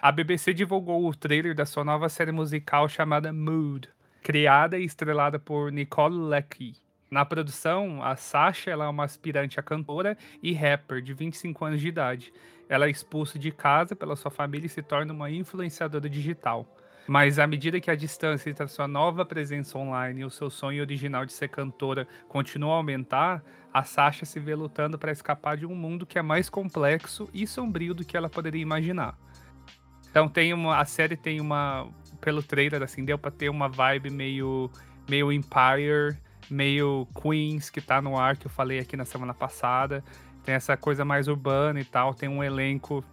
A 0.00 0.10
BBC 0.10 0.54
divulgou 0.54 1.06
o 1.06 1.14
trailer 1.14 1.54
da 1.54 1.66
sua 1.66 1.84
nova 1.84 2.08
série 2.08 2.32
musical 2.32 2.88
chamada 2.88 3.32
Mood, 3.32 3.88
criada 4.22 4.78
e 4.78 4.84
estrelada 4.84 5.38
por 5.38 5.70
Nicole 5.70 6.16
Leckie. 6.16 6.81
Na 7.12 7.26
produção, 7.26 8.02
a 8.02 8.16
Sasha 8.16 8.70
é 8.70 8.76
uma 8.88 9.04
aspirante 9.04 9.60
a 9.60 9.62
cantora 9.62 10.16
e 10.42 10.50
rapper 10.54 11.02
de 11.02 11.12
25 11.12 11.62
anos 11.62 11.78
de 11.78 11.88
idade. 11.88 12.32
Ela 12.66 12.86
é 12.86 12.90
expulsa 12.90 13.38
de 13.38 13.52
casa 13.52 13.94
pela 13.94 14.16
sua 14.16 14.30
família 14.30 14.64
e 14.64 14.70
se 14.70 14.80
torna 14.80 15.12
uma 15.12 15.30
influenciadora 15.30 16.08
digital. 16.08 16.66
Mas 17.06 17.38
à 17.38 17.46
medida 17.46 17.78
que 17.82 17.90
a 17.90 17.94
distância 17.94 18.48
entre 18.48 18.64
a 18.64 18.66
sua 18.66 18.88
nova 18.88 19.26
presença 19.26 19.76
online 19.76 20.22
e 20.22 20.24
o 20.24 20.30
seu 20.30 20.48
sonho 20.48 20.80
original 20.80 21.26
de 21.26 21.34
ser 21.34 21.48
cantora 21.48 22.08
continua 22.30 22.72
a 22.72 22.76
aumentar, 22.76 23.44
a 23.74 23.84
Sasha 23.84 24.24
se 24.24 24.40
vê 24.40 24.54
lutando 24.54 24.98
para 24.98 25.12
escapar 25.12 25.58
de 25.58 25.66
um 25.66 25.74
mundo 25.74 26.06
que 26.06 26.18
é 26.18 26.22
mais 26.22 26.48
complexo 26.48 27.28
e 27.34 27.46
sombrio 27.46 27.92
do 27.92 28.06
que 28.06 28.16
ela 28.16 28.30
poderia 28.30 28.62
imaginar. 28.62 29.18
Então 30.10 30.30
tem 30.30 30.54
uma, 30.54 30.78
a 30.78 30.86
série 30.86 31.18
tem 31.18 31.42
uma, 31.42 31.90
pelo 32.22 32.42
trailer 32.42 32.82
assim, 32.82 33.04
deu 33.04 33.18
para 33.18 33.30
ter 33.30 33.50
uma 33.50 33.68
vibe 33.68 34.08
meio 34.08 34.70
meio 35.08 35.32
Empire, 35.32 36.16
meio 36.50 37.06
Queens 37.20 37.70
que 37.70 37.80
tá 37.80 38.00
no 38.00 38.18
ar 38.18 38.36
que 38.36 38.46
eu 38.46 38.50
falei 38.50 38.78
aqui 38.78 38.96
na 38.96 39.04
semana 39.04 39.34
passada. 39.34 40.02
Tem 40.44 40.54
essa 40.54 40.76
coisa 40.76 41.04
mais 41.04 41.28
urbana 41.28 41.80
e 41.80 41.84
tal, 41.84 42.14
tem 42.14 42.28
um 42.28 42.42
elenco 42.42 43.04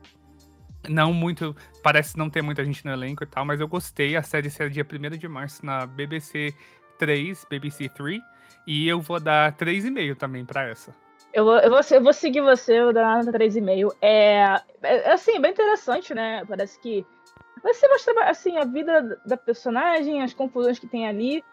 não 0.87 1.13
muito, 1.13 1.55
parece 1.83 2.17
não 2.17 2.29
ter 2.29 2.41
muita 2.41 2.63
gente 2.63 2.85
no 2.85 2.91
elenco 2.91 3.23
e 3.23 3.27
tal, 3.27 3.45
mas 3.45 3.59
eu 3.59 3.67
gostei. 3.67 4.15
A 4.15 4.23
série 4.23 4.49
será 4.49 4.69
dia 4.69 4.85
1 4.85 5.17
de 5.17 5.27
março 5.27 5.65
na 5.65 5.85
BBC 5.85 6.53
3, 6.97 7.45
BBC 7.49 7.89
3. 7.89 8.21
E 8.65 8.87
eu 8.87 9.01
vou 9.01 9.19
dar 9.19 9.55
3,5 9.55 10.15
também 10.15 10.45
para 10.45 10.69
essa. 10.69 10.93
Eu 11.33 11.45
vou, 11.45 11.57
eu, 11.59 11.69
vou, 11.69 11.79
eu 11.91 12.03
vou 12.03 12.13
seguir 12.13 12.41
você, 12.41 12.79
eu 12.79 12.85
vou 12.85 12.93
dar 12.93 13.23
nota 13.23 13.37
3,5. 13.37 13.95
É, 14.01 14.61
é, 14.81 15.11
assim, 15.11 15.39
bem 15.39 15.51
interessante, 15.51 16.13
né? 16.13 16.43
Parece 16.47 16.79
que 16.79 17.05
você 17.63 17.87
mostra 17.87 18.29
assim, 18.29 18.57
a 18.57 18.65
vida 18.65 19.19
da 19.25 19.37
personagem, 19.37 20.21
as 20.21 20.33
confusões 20.33 20.79
que 20.79 20.87
tem 20.87 21.07
ali. 21.07 21.43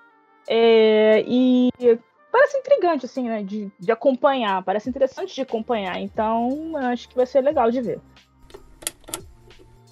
É, 0.48 1.24
e 1.26 1.70
parece 2.30 2.58
intrigante, 2.58 3.06
assim, 3.06 3.28
né? 3.28 3.42
De, 3.42 3.70
de 3.78 3.92
acompanhar. 3.92 4.62
Parece 4.62 4.88
interessante 4.88 5.34
de 5.34 5.42
acompanhar. 5.42 6.00
Então, 6.00 6.76
acho 6.76 7.08
que 7.08 7.16
vai 7.16 7.26
ser 7.26 7.40
legal 7.40 7.70
de 7.70 7.80
ver. 7.80 8.00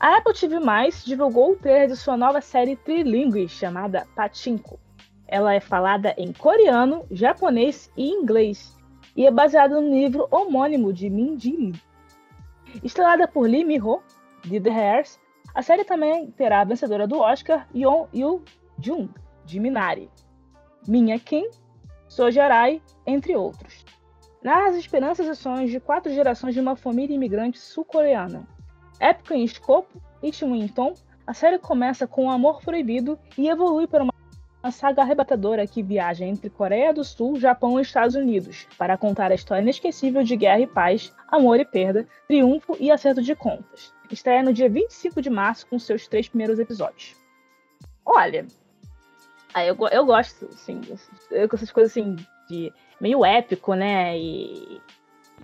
A 0.01 0.19
Apple 0.19 0.35
TV+, 0.35 0.57
divulgou 1.05 1.53
o 1.53 1.57
trailer 1.57 1.89
de 1.89 1.97
sua 1.97 2.17
nova 2.17 2.41
série 2.41 2.77
trilingue 2.77 3.49
chamada 3.49 4.07
Pachinko. 4.15 4.79
Ela 5.27 5.55
é 5.55 5.61
falada 5.61 6.15
em 6.19 6.33
coreano, 6.33 7.07
japonês 7.11 7.91
e 7.97 8.11
inglês 8.11 8.75
e 9.17 9.27
é 9.27 9.31
baseada 9.31 9.81
no 9.81 9.89
livro 9.89 10.27
homônimo 10.31 10.93
de 10.93 11.09
Min 11.09 11.39
Ji 11.39 11.57
Lee. 11.57 11.83
Estrelada 12.83 13.29
por 13.29 13.49
Lee 13.49 13.65
Mi-ho, 13.65 14.03
de 14.45 14.61
The 14.61 14.71
Hairs, 14.71 15.21
a 15.55 15.63
série 15.63 15.85
também 15.85 16.31
terá 16.33 16.61
a 16.61 16.65
vencedora 16.65 17.07
do 17.07 17.21
Oscar, 17.21 17.69
Yeon 17.75 18.07
Yu-jung, 18.13 19.09
de 19.45 19.61
Minari, 19.61 20.11
Minha 20.87 21.19
Kim, 21.19 21.49
Sojarai, 22.09 22.83
entre 23.07 23.37
outros. 23.37 23.85
Narra 24.43 24.69
as 24.69 24.77
esperanças 24.77 25.27
e 25.27 25.35
sonhos 25.35 25.71
de 25.71 25.81
quatro 25.81 26.13
gerações 26.13 26.55
de 26.55 26.61
uma 26.61 26.77
família 26.77 27.15
imigrante 27.15 27.59
sul-coreana. 27.59 28.47
Épica 29.01 29.35
em 29.35 29.45
escopo, 29.45 30.01
ritmo 30.23 30.55
e 30.55 30.69
tom, 30.69 30.95
a 31.27 31.33
série 31.33 31.59
começa 31.59 32.07
com 32.07 32.27
um 32.27 32.31
amor 32.31 32.61
proibido 32.61 33.19
e 33.37 33.49
evolui 33.49 33.87
para 33.87 34.05
uma 34.05 34.15
uma 34.65 34.71
saga 34.71 35.03
arrebatadora 35.03 35.67
que 35.67 35.83
viaja 35.83 36.25
entre 36.25 36.49
Coreia 36.49 36.91
do 36.91 37.05
Sul, 37.05 37.39
Japão 37.39 37.79
e 37.79 37.83
Estados 37.83 38.15
Unidos 38.15 38.67
para 38.79 38.97
contar 38.97 39.31
a 39.31 39.35
história 39.35 39.61
inesquecível 39.61 40.23
de 40.23 40.35
guerra 40.37 40.61
e 40.61 40.67
paz, 40.67 41.15
amor 41.29 41.61
e 41.61 41.67
perda, 41.67 42.09
triunfo 42.27 42.75
e 42.81 42.91
acerto 42.91 43.21
de 43.21 43.37
contas. 43.37 43.93
Estreia 44.11 44.43
no 44.43 44.55
dia 44.55 44.71
25 44.71 45.21
de 45.21 45.29
março 45.29 45.67
com 45.67 45.79
seus 45.79 46.09
três 46.09 46.31
primeiros 46.31 46.59
episódios. 46.59 47.15
Olha, 48.07 48.47
eu, 49.63 49.77
eu 49.93 50.05
gosto, 50.05 50.47
assim, 50.47 50.81
com 50.81 51.57
essas 51.57 51.71
coisas 51.71 51.93
assim, 51.93 52.17
de 52.49 52.73
meio 53.01 53.25
épico, 53.25 53.75
né? 53.75 54.19
E, 54.19 54.81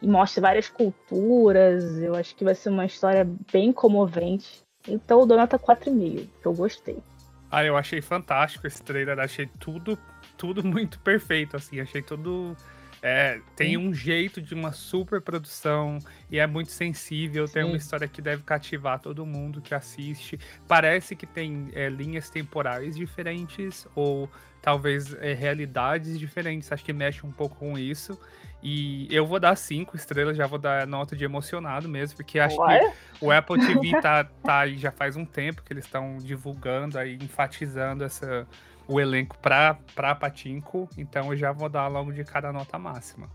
e 0.02 0.08
mostra 0.08 0.40
várias 0.40 0.68
culturas. 0.68 1.98
Eu 2.02 2.14
acho 2.14 2.34
que 2.34 2.44
vai 2.44 2.54
ser 2.54 2.70
uma 2.70 2.86
história 2.86 3.28
bem 3.52 3.72
comovente. 3.72 4.62
Então 4.88 5.20
eu 5.20 5.26
dou 5.26 5.36
nota 5.36 5.58
4,5, 5.58 6.28
que 6.40 6.46
eu 6.46 6.54
gostei. 6.54 7.02
Ah, 7.50 7.64
eu 7.64 7.76
achei 7.76 8.00
fantástico 8.00 8.66
esse 8.66 8.82
trailer, 8.82 9.18
achei 9.18 9.46
tudo, 9.58 9.98
tudo 10.36 10.62
muito 10.66 10.98
perfeito, 11.00 11.56
assim, 11.56 11.80
achei 11.80 12.02
tudo. 12.02 12.56
É, 13.02 13.40
tem 13.56 13.78
um 13.78 13.94
jeito 13.94 14.42
de 14.42 14.54
uma 14.54 14.72
super 14.72 15.20
produção 15.22 15.98
e 16.30 16.38
é 16.38 16.46
muito 16.46 16.70
sensível. 16.70 17.46
Sim. 17.46 17.54
Tem 17.54 17.64
uma 17.64 17.76
história 17.76 18.06
que 18.06 18.20
deve 18.20 18.42
cativar 18.42 19.00
todo 19.00 19.24
mundo 19.24 19.60
que 19.62 19.74
assiste. 19.74 20.38
Parece 20.68 21.16
que 21.16 21.26
tem 21.26 21.70
é, 21.72 21.88
linhas 21.88 22.28
temporais 22.28 22.96
diferentes 22.96 23.86
ou 23.94 24.28
talvez 24.60 25.14
é, 25.14 25.32
realidades 25.32 26.18
diferentes. 26.18 26.70
Acho 26.70 26.84
que 26.84 26.92
mexe 26.92 27.26
um 27.26 27.32
pouco 27.32 27.56
com 27.56 27.78
isso. 27.78 28.18
E 28.62 29.08
eu 29.10 29.26
vou 29.26 29.40
dar 29.40 29.56
cinco 29.56 29.96
estrelas, 29.96 30.36
já 30.36 30.46
vou 30.46 30.58
dar 30.58 30.86
nota 30.86 31.16
de 31.16 31.24
emocionado 31.24 31.88
mesmo, 31.88 32.16
porque 32.16 32.38
acho 32.38 32.56
que 32.56 33.24
o 33.24 33.30
Apple 33.30 33.58
TV 33.58 33.92
tá, 34.02 34.24
tá 34.24 34.60
aí 34.60 34.76
já 34.76 34.90
faz 34.90 35.16
um 35.16 35.24
tempo 35.24 35.62
que 35.62 35.72
eles 35.72 35.86
estão 35.86 36.18
divulgando 36.18 36.98
aí, 36.98 37.16
enfatizando 37.22 38.04
essa, 38.04 38.46
o 38.90 39.00
elenco 39.00 39.38
pra, 39.38 39.78
pra 39.94 40.16
Patinco, 40.16 40.88
então 40.98 41.30
eu 41.30 41.36
já 41.36 41.52
vou 41.52 41.68
dar 41.68 41.86
logo 41.86 42.12
de 42.12 42.24
cada 42.24 42.52
nota 42.52 42.76
máxima. 42.76 43.30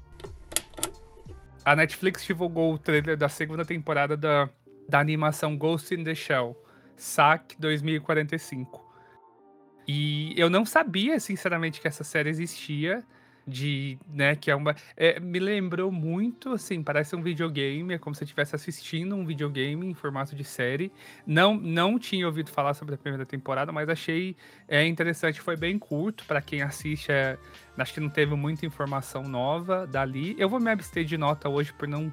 A 1.63 1.73
Netflix 1.77 2.25
divulgou 2.25 2.73
o 2.73 2.77
trailer 2.77 3.15
da 3.15 3.29
segunda 3.29 3.63
temporada 3.63 4.17
da, 4.17 4.49
da 4.89 4.99
animação 4.99 5.57
Ghost 5.57 5.95
in 5.95 6.03
the 6.03 6.13
Shell, 6.13 6.61
SAC 6.97 7.55
2045. 7.57 8.83
E 9.87 10.33
eu 10.37 10.49
não 10.49 10.65
sabia, 10.65 11.19
sinceramente, 11.21 11.79
que 11.79 11.87
essa 11.87 12.03
série 12.03 12.29
existia 12.29 13.01
de, 13.47 13.97
né, 14.07 14.35
que 14.35 14.49
é 14.49 14.55
uma, 14.55 14.75
é, 14.97 15.19
me 15.19 15.39
lembrou 15.39 15.91
muito, 15.91 16.53
assim, 16.53 16.81
parece 16.81 17.15
um 17.15 17.21
videogame, 17.21 17.93
é 17.93 17.97
como 17.97 18.15
se 18.15 18.23
eu 18.23 18.25
estivesse 18.25 18.55
assistindo 18.55 19.15
um 19.15 19.25
videogame 19.25 19.85
em 19.85 19.93
formato 19.93 20.35
de 20.35 20.43
série. 20.43 20.91
Não, 21.25 21.55
não 21.55 21.99
tinha 21.99 22.25
ouvido 22.25 22.49
falar 22.49 22.73
sobre 22.73 22.95
a 22.95 22.97
primeira 22.97 23.25
temporada, 23.25 23.71
mas 23.71 23.87
achei 23.89 24.35
é 24.67 24.85
interessante, 24.85 25.41
foi 25.41 25.55
bem 25.55 25.77
curto 25.77 26.25
para 26.25 26.41
quem 26.41 26.61
assiste, 26.61 27.11
é, 27.11 27.37
acho 27.77 27.93
que 27.93 27.99
não 27.99 28.09
teve 28.09 28.35
muita 28.35 28.65
informação 28.65 29.23
nova 29.23 29.85
dali. 29.85 30.35
Eu 30.39 30.49
vou 30.49 30.59
me 30.59 30.71
abster 30.71 31.05
de 31.05 31.17
nota 31.17 31.47
hoje 31.49 31.71
por 31.73 31.87
não 31.87 32.11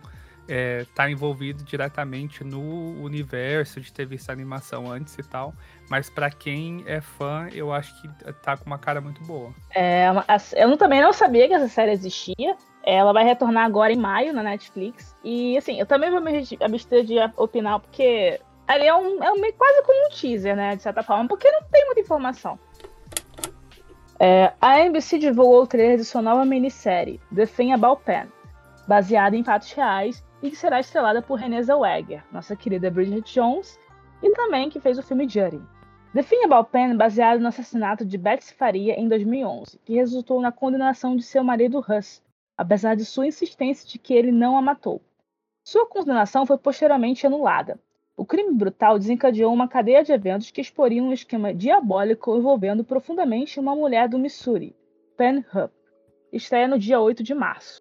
é, 0.55 0.85
tá 0.95 1.11
envolvido 1.11 1.65
diretamente 1.65 2.45
no 2.45 3.03
universo 3.03 3.81
de 3.81 3.91
ter 3.91 4.05
visto 4.05 4.29
a 4.29 4.35
animação 4.35 4.93
antes 4.93 5.17
e 5.17 5.23
tal. 5.23 5.55
Mas 5.89 6.11
para 6.11 6.31
quem 6.31 6.85
é 6.87 7.01
fã, 7.01 7.49
eu 7.55 7.73
acho 7.73 7.99
que 8.03 8.33
tá 8.43 8.55
com 8.55 8.67
uma 8.67 8.77
cara 8.77 9.01
muito 9.01 9.23
boa. 9.25 9.51
É, 9.75 10.09
eu 10.55 10.77
também 10.77 11.01
não 11.01 11.11
sabia 11.11 11.49
que 11.49 11.55
essa 11.55 11.69
série 11.69 11.93
existia. 11.93 12.55
Ela 12.85 13.15
vai 13.15 13.25
retornar 13.25 13.65
agora 13.65 13.95
em 13.95 13.97
maio 13.97 14.35
na 14.35 14.43
Netflix. 14.43 15.17
E 15.25 15.57
assim, 15.57 15.81
eu 15.81 15.87
também 15.87 16.11
vou 16.11 16.21
me 16.21 16.47
abster 16.61 17.03
de 17.03 17.15
opinar, 17.39 17.81
porque 17.81 18.39
ali 18.69 18.87
é, 18.87 18.95
um, 18.95 19.25
é 19.25 19.33
um, 19.33 19.53
quase 19.57 19.83
como 19.87 20.07
um 20.07 20.11
teaser, 20.11 20.55
né? 20.55 20.77
De 20.77 20.83
certa 20.83 21.03
forma, 21.03 21.27
porque 21.27 21.51
não 21.51 21.63
tem 21.63 21.87
muita 21.87 22.03
informação. 22.03 22.59
É, 24.21 24.53
a 24.61 24.81
NBC 24.81 25.19
divulgou 25.19 25.63
o 25.63 25.67
trailer 25.67 25.97
de 25.97 26.05
sua 26.05 26.21
nova 26.21 26.45
minissérie, 26.45 27.19
The 27.35 27.47
Thing 27.47 27.73
About 27.73 28.03
Pen, 28.05 28.27
baseada 28.87 29.37
em 29.37 29.45
fatos 29.45 29.73
reais 29.73 30.25
e 30.43 30.51
que 30.51 30.57
será 30.57 30.81
estrelada 30.81 31.23
por 31.23 31.39
Renée 31.39 31.63
Zellweger, 31.63 32.25
nossa 32.33 32.57
querida 32.57 32.91
Bridget 32.91 33.33
Jones, 33.33 33.79
e 34.23 34.31
também 34.33 34.71
que 34.71 34.81
fez 34.81 34.99
o 34.99 35.03
filme 35.03 35.29
Judy. 35.29 35.61
The 36.15 36.23
Thing 36.23 36.49
Pen, 36.71 36.97
baseado 36.97 37.41
no 37.41 37.49
assassinato 37.49 38.05
de 38.05 38.19
Betsy 38.19 38.55
Faria 38.55 39.01
em 39.01 39.09
2011, 39.09 39.79
que 39.85 39.95
resultou 39.95 40.41
na 40.41 40.53
condenação 40.53 41.17
de 41.17 41.23
seu 41.23 41.43
marido 41.43 41.81
Russ, 41.81 42.23
apesar 42.57 42.95
de 42.95 43.05
sua 43.05 43.27
insistência 43.27 43.89
de 43.89 43.99
que 43.99 44.13
ele 44.13 44.31
não 44.31 44.57
a 44.57 44.63
matou. 44.63 45.01
Sua 45.65 45.87
condenação 45.87 46.45
foi 46.45 46.59
posteriormente 46.59 47.27
anulada. 47.27 47.81
O 48.15 48.27
crime 48.27 48.53
brutal 48.53 48.99
desencadeou 48.99 49.53
uma 49.55 49.67
cadeia 49.67 50.05
de 50.05 50.13
eventos 50.13 50.51
que 50.51 50.61
exporiam 50.61 51.07
um 51.07 51.13
esquema 51.13 51.55
diabólico 51.55 52.37
envolvendo 52.37 52.85
profundamente 52.85 53.59
uma 53.59 53.75
mulher 53.75 54.09
do 54.09 54.19
Missouri, 54.19 54.77
Pen 55.17 55.39
Hupp. 55.39 55.73
Estreia 56.31 56.69
no 56.69 56.79
dia 56.79 57.01
8 57.01 57.23
de 57.23 57.35
março. 57.35 57.81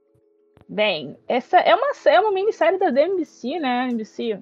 Bem, 0.72 1.18
essa 1.28 1.58
é 1.58 1.76
uma, 1.76 1.92
é 2.06 2.20
uma 2.22 2.32
minissérie 2.32 2.80
da 2.80 2.90
DMC, 2.90 3.60
né? 3.60 3.90
NBC. 3.90 4.42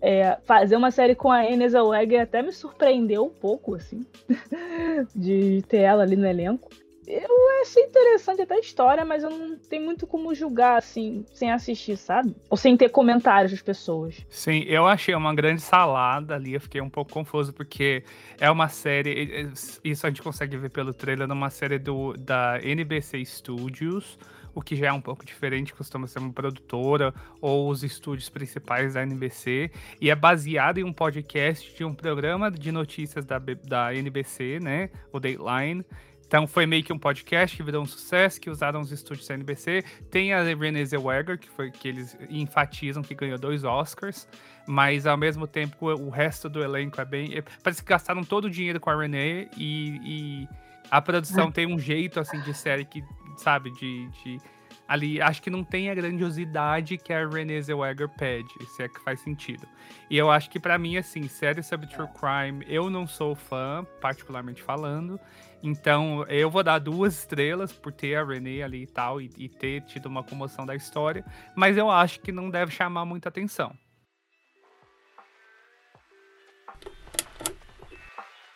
É, 0.00 0.38
fazer 0.44 0.76
uma 0.76 0.92
série 0.92 1.16
com 1.16 1.32
a 1.32 1.44
Inês 1.44 1.72
Zellweger 1.72 2.22
até 2.22 2.42
me 2.42 2.52
surpreendeu 2.52 3.24
um 3.24 3.30
pouco, 3.30 3.74
assim, 3.74 4.06
de 5.14 5.62
ter 5.68 5.78
ela 5.78 6.04
ali 6.04 6.14
no 6.14 6.26
elenco. 6.26 6.70
Eu 7.08 7.28
achei 7.60 7.82
interessante 7.82 8.42
até 8.42 8.54
a 8.54 8.60
história, 8.60 9.04
mas 9.04 9.24
eu 9.24 9.30
não 9.30 9.58
tenho 9.58 9.84
muito 9.84 10.06
como 10.06 10.32
julgar, 10.32 10.78
assim, 10.78 11.24
sem 11.34 11.50
assistir, 11.50 11.96
sabe? 11.96 12.36
Ou 12.48 12.56
sem 12.56 12.76
ter 12.76 12.90
comentários 12.90 13.50
das 13.50 13.62
pessoas. 13.62 14.24
Sim, 14.28 14.62
eu 14.68 14.86
achei 14.86 15.12
uma 15.12 15.34
grande 15.34 15.60
salada 15.60 16.36
ali, 16.36 16.54
eu 16.54 16.60
fiquei 16.60 16.80
um 16.80 16.90
pouco 16.90 17.12
confuso, 17.12 17.52
porque 17.52 18.04
é 18.38 18.48
uma 18.48 18.68
série, 18.68 19.50
isso 19.82 20.06
a 20.06 20.10
gente 20.10 20.22
consegue 20.22 20.56
ver 20.56 20.70
pelo 20.70 20.94
trailer, 20.94 21.26
numa 21.26 21.50
série 21.50 21.80
do, 21.80 22.16
da 22.16 22.60
NBC 22.62 23.24
Studios, 23.24 24.16
o 24.54 24.62
que 24.62 24.76
já 24.76 24.88
é 24.88 24.92
um 24.92 25.00
pouco 25.00 25.24
diferente, 25.24 25.72
costuma 25.74 26.06
ser 26.06 26.18
uma 26.18 26.32
produtora 26.32 27.14
ou 27.40 27.68
os 27.68 27.82
estúdios 27.82 28.28
principais 28.28 28.94
da 28.94 29.02
NBC, 29.02 29.70
e 30.00 30.10
é 30.10 30.14
baseado 30.14 30.78
em 30.78 30.84
um 30.84 30.92
podcast 30.92 31.74
de 31.76 31.84
um 31.84 31.94
programa 31.94 32.50
de 32.50 32.70
notícias 32.72 33.24
da, 33.24 33.38
da 33.38 33.94
NBC, 33.94 34.60
né, 34.60 34.90
o 35.12 35.18
Dateline, 35.18 35.84
então 36.32 36.46
foi 36.46 36.64
meio 36.64 36.82
que 36.82 36.90
um 36.90 36.98
podcast 36.98 37.54
que 37.54 37.62
virou 37.62 37.82
um 37.82 37.86
sucesso, 37.86 38.40
que 38.40 38.48
usaram 38.48 38.80
os 38.80 38.90
estúdios 38.90 39.28
da 39.28 39.34
NBC. 39.34 39.84
Tem 40.10 40.32
a 40.32 40.42
Renée 40.42 40.86
Zellweger, 40.86 41.38
que 41.38 41.46
foi 41.50 41.70
que 41.70 41.86
eles 41.86 42.16
enfatizam 42.30 43.02
que 43.02 43.14
ganhou 43.14 43.36
dois 43.38 43.64
Oscars, 43.64 44.26
mas 44.66 45.06
ao 45.06 45.18
mesmo 45.18 45.46
tempo 45.46 45.90
o 45.90 46.08
resto 46.08 46.48
do 46.48 46.64
elenco 46.64 46.98
é 46.98 47.04
bem. 47.04 47.44
Parece 47.62 47.82
que 47.82 47.88
gastaram 47.90 48.24
todo 48.24 48.46
o 48.46 48.50
dinheiro 48.50 48.80
com 48.80 48.88
a 48.88 48.96
Renée 48.96 49.50
e, 49.58 50.00
e 50.02 50.48
a 50.90 51.02
produção 51.02 51.52
tem 51.52 51.66
um 51.66 51.78
jeito 51.78 52.18
assim 52.18 52.40
de 52.40 52.54
série 52.54 52.86
que 52.86 53.04
sabe, 53.42 53.70
de, 53.72 54.08
de 54.08 54.40
ali, 54.86 55.20
acho 55.20 55.42
que 55.42 55.50
não 55.50 55.64
tem 55.64 55.90
a 55.90 55.94
grandiosidade 55.94 56.98
que 56.98 57.12
a 57.12 57.26
Renée 57.26 57.62
Zellweger 57.62 58.08
pede, 58.08 58.52
se 58.66 58.82
é 58.82 58.88
que 58.88 59.00
faz 59.00 59.20
sentido. 59.20 59.66
E 60.10 60.16
eu 60.16 60.30
acho 60.30 60.50
que 60.50 60.60
para 60.60 60.78
mim, 60.78 60.96
assim, 60.96 61.26
série 61.28 61.62
sobre 61.62 61.86
true 61.86 62.08
crime, 62.08 62.64
eu 62.68 62.90
não 62.90 63.06
sou 63.06 63.34
fã, 63.34 63.86
particularmente 64.00 64.62
falando, 64.62 65.18
então 65.62 66.24
eu 66.28 66.50
vou 66.50 66.62
dar 66.62 66.78
duas 66.78 67.18
estrelas 67.18 67.72
por 67.72 67.92
ter 67.92 68.16
a 68.16 68.24
Renée 68.24 68.62
ali 68.62 68.82
e 68.82 68.86
tal, 68.86 69.20
e, 69.20 69.30
e 69.36 69.48
ter 69.48 69.82
tido 69.82 70.06
uma 70.06 70.22
comoção 70.22 70.66
da 70.66 70.74
história, 70.74 71.24
mas 71.56 71.76
eu 71.76 71.90
acho 71.90 72.20
que 72.20 72.32
não 72.32 72.50
deve 72.50 72.72
chamar 72.72 73.04
muita 73.04 73.28
atenção. 73.28 73.74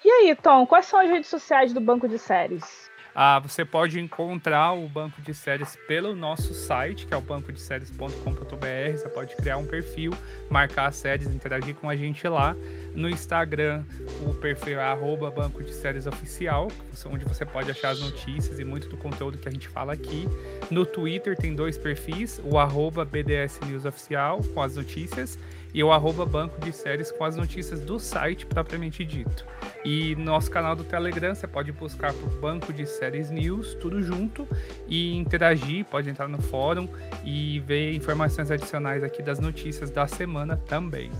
E 0.04 0.10
aí, 0.10 0.36
Tom, 0.36 0.66
quais 0.66 0.86
são 0.86 1.00
as 1.00 1.10
redes 1.10 1.28
sociais 1.28 1.72
do 1.72 1.80
Banco 1.80 2.06
de 2.06 2.16
Séries? 2.16 2.88
Ah, 3.18 3.38
você 3.38 3.64
pode 3.64 3.98
encontrar 3.98 4.74
o 4.74 4.86
banco 4.90 5.22
de 5.22 5.32
séries 5.32 5.74
pelo 5.88 6.14
nosso 6.14 6.52
site, 6.52 7.06
que 7.06 7.14
é 7.14 7.16
o 7.16 7.20
bancodeséries.com.br. 7.22 8.92
Você 8.92 9.08
pode 9.08 9.34
criar 9.36 9.56
um 9.56 9.64
perfil, 9.64 10.12
marcar 10.50 10.88
as 10.88 10.96
séries, 10.96 11.26
interagir 11.28 11.74
com 11.76 11.88
a 11.88 11.96
gente 11.96 12.28
lá. 12.28 12.54
No 12.94 13.08
Instagram, 13.08 13.86
o 14.20 14.34
perfil 14.34 14.78
é 14.78 14.84
Banco 15.30 15.64
de 15.64 15.72
Séries 15.72 16.06
Oficial, 16.06 16.68
onde 17.06 17.24
você 17.24 17.46
pode 17.46 17.70
achar 17.70 17.88
as 17.88 18.00
notícias 18.00 18.58
e 18.58 18.64
muito 18.66 18.86
do 18.86 18.98
conteúdo 18.98 19.38
que 19.38 19.48
a 19.48 19.52
gente 19.52 19.66
fala 19.66 19.94
aqui. 19.94 20.28
No 20.70 20.84
Twitter 20.84 21.34
tem 21.38 21.54
dois 21.54 21.78
perfis, 21.78 22.38
o 22.44 22.58
BDS 23.06 23.60
News 23.64 23.86
Oficial, 23.86 24.42
com 24.52 24.60
as 24.60 24.76
notícias, 24.76 25.38
e 25.76 25.84
o 25.84 25.92
arroba 25.92 26.24
Banco 26.24 26.58
de 26.58 26.72
Séries 26.72 27.12
com 27.12 27.22
as 27.22 27.36
notícias 27.36 27.82
do 27.82 28.00
site 28.00 28.46
propriamente 28.46 29.04
dito. 29.04 29.44
E 29.84 30.16
nosso 30.16 30.50
canal 30.50 30.74
do 30.74 30.82
Telegram, 30.82 31.34
você 31.34 31.46
pode 31.46 31.70
buscar 31.70 32.14
por 32.14 32.30
Banco 32.40 32.72
de 32.72 32.86
Séries 32.86 33.30
News, 33.30 33.74
tudo 33.74 34.02
junto, 34.02 34.48
e 34.88 35.14
interagir, 35.14 35.84
pode 35.84 36.08
entrar 36.08 36.28
no 36.28 36.40
fórum 36.40 36.88
e 37.22 37.60
ver 37.60 37.94
informações 37.94 38.50
adicionais 38.50 39.04
aqui 39.04 39.22
das 39.22 39.38
notícias 39.38 39.90
da 39.90 40.06
semana 40.06 40.56
também. 40.56 41.10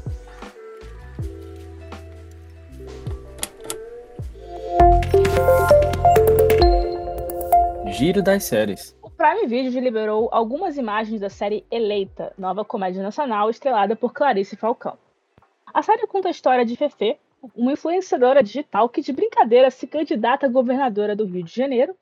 Giro 7.93 8.23
das 8.23 8.45
séries. 8.45 8.96
Prime 9.17 9.47
Video 9.47 9.81
liberou 9.81 10.29
algumas 10.31 10.77
imagens 10.77 11.23
da 11.23 11.31
série 11.31 11.65
Eleita, 11.71 12.35
nova 12.37 12.67
comédia 12.67 13.03
nacional 13.03 13.49
estrelada 13.49 13.97
por 13.97 14.13
Clarice 14.13 14.57
Falcão. 14.57 14.99
A 15.73 15.83
série 15.83 16.07
conta 16.07 16.29
a 16.29 16.31
história 16.31 16.67
de 16.67 16.77
Fefe, 16.77 17.17
uma 17.55 17.73
influenciadora 17.73 18.43
digital 18.43 18.91
que 18.91 19.01
de 19.01 19.15
brincadeira 19.15 19.71
se 19.71 19.87
candidata 19.87 20.45
a 20.45 20.51
governadora 20.51 21.17
do 21.17 21.25
Rio 21.25 21.43
de 21.43 21.55
Janeiro 21.55 21.97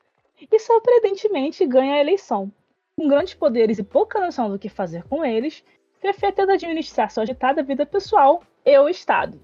e 0.51 0.59
surpreendentemente 0.59 1.65
ganha 1.65 1.95
a 1.95 2.01
eleição. 2.01 2.51
Com 2.97 3.07
grandes 3.07 3.33
poderes 3.33 3.79
e 3.79 3.83
pouca 3.83 4.19
noção 4.19 4.49
do 4.49 4.59
que 4.59 4.67
fazer 4.67 5.03
com 5.03 5.23
eles, 5.23 5.63
Fefe 6.01 6.33
tenta 6.33 6.51
administrar 6.51 7.09
sua 7.09 7.23
agitada 7.23 7.63
vida 7.63 7.85
pessoal 7.85 8.43
e 8.65 8.77
o 8.77 8.89
Estado. 8.89 9.39